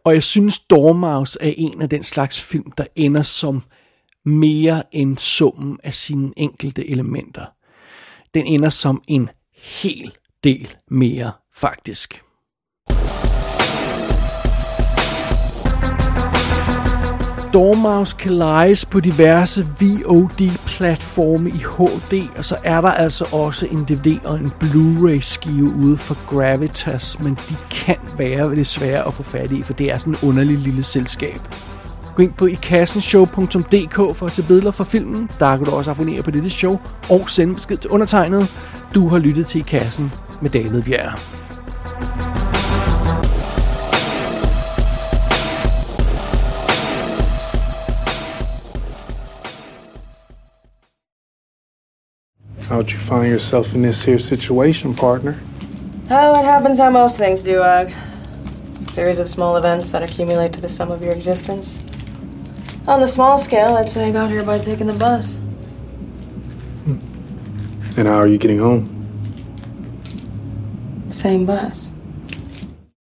Og 0.05 0.15
jeg 0.15 0.23
synes, 0.23 0.61
Dormouse 0.61 1.39
er 1.41 1.55
en 1.57 1.83
af 1.83 1.89
den 1.89 2.03
slags 2.03 2.43
film, 2.43 2.73
der 2.73 2.85
ender 2.97 3.23
som 3.23 3.63
mere 4.25 4.83
end 4.93 5.19
summen 5.19 5.79
af 5.83 5.95
sine 5.95 6.33
enkelte 6.37 6.91
elementer. 6.91 7.47
Den 8.35 8.47
ender 8.47 8.69
som 8.69 9.03
en 9.09 9.29
hel 9.55 10.13
del 10.45 10.77
mere, 10.91 11.33
faktisk. 11.55 12.23
Dormouse 17.53 18.17
kan 18.17 18.33
lejes 18.33 18.85
på 18.85 19.01
diverse 19.01 19.67
VOD-platforme 19.81 21.51
i 21.51 21.65
HD, 21.77 22.29
og 22.37 22.45
så 22.45 22.57
er 22.65 22.81
der 22.81 22.91
altså 22.91 23.25
også 23.33 23.67
en 23.67 23.85
DVD 23.85 24.19
og 24.25 24.37
en 24.37 24.53
Blu-ray-skive 24.61 25.73
ude 25.85 25.97
for 25.97 26.17
Gravitas, 26.27 27.21
men 27.21 27.39
de 27.49 27.57
kan 27.71 27.97
være 28.19 28.55
lidt 28.55 28.69
svære 28.69 29.07
at 29.07 29.13
få 29.13 29.23
fat 29.23 29.53
i, 29.53 29.63
for 29.63 29.73
det 29.73 29.93
er 29.93 29.99
sådan 29.99 30.13
en 30.13 30.29
underlig 30.29 30.59
lille 30.59 30.83
selskab. 30.83 31.41
Gå 32.15 32.23
ind 32.23 32.33
på 32.33 32.47
ikassenshow.dk 32.47 34.17
for 34.17 34.27
at 34.27 34.33
se 34.33 34.43
billeder 34.43 34.71
fra 34.71 34.85
filmen. 34.85 35.31
Der 35.39 35.57
kan 35.57 35.67
du 35.67 35.73
også 35.73 35.91
abonnere 35.91 36.23
på 36.23 36.31
dette 36.31 36.51
show 36.51 36.81
og 37.11 37.31
sende 37.31 37.55
besked 37.55 37.77
til 37.77 37.91
undertegnet. 37.91 38.49
Du 38.95 39.09
har 39.09 39.19
lyttet 39.19 39.47
til 39.47 39.61
I 39.61 39.65
Kassen 39.69 40.13
med 40.41 40.51
David 40.51 40.83
Bjerg. 40.83 41.42
How'd 52.73 52.91
you 52.91 52.97
find 52.97 53.31
yourself 53.31 53.75
in 53.75 53.83
this 53.83 54.03
here 54.03 54.19
situation, 54.19 54.95
partner? 54.95 55.39
Uh, 56.09 56.33
oh, 56.35 56.41
it 56.41 56.47
happens 56.47 56.79
how 56.79 56.89
most 56.89 57.19
things 57.19 57.43
do, 57.43 57.59
Ugg. 57.59 57.93
A 58.87 58.91
series 58.91 59.19
of 59.19 59.29
small 59.29 59.59
events 59.59 59.93
that 59.93 60.03
accumulate 60.03 60.55
to 60.55 60.61
the 60.63 60.71
sum 60.71 60.91
of 60.91 61.03
your 61.03 61.13
existence. 61.13 61.83
On 62.87 62.99
the 62.99 63.07
small 63.07 63.37
scale, 63.37 63.77
I'd 63.77 63.91
say 63.91 64.09
I 64.09 64.11
got 64.11 64.31
here 64.31 64.43
by 64.43 64.59
taking 64.59 64.87
the 64.87 64.95
bus. 64.95 65.37
Hmm. 66.87 66.97
And 67.99 68.09
how 68.09 68.17
are 68.17 68.27
you 68.27 68.39
getting 68.39 68.59
home? 68.59 68.89
Same 71.11 71.45
bus. 71.45 71.95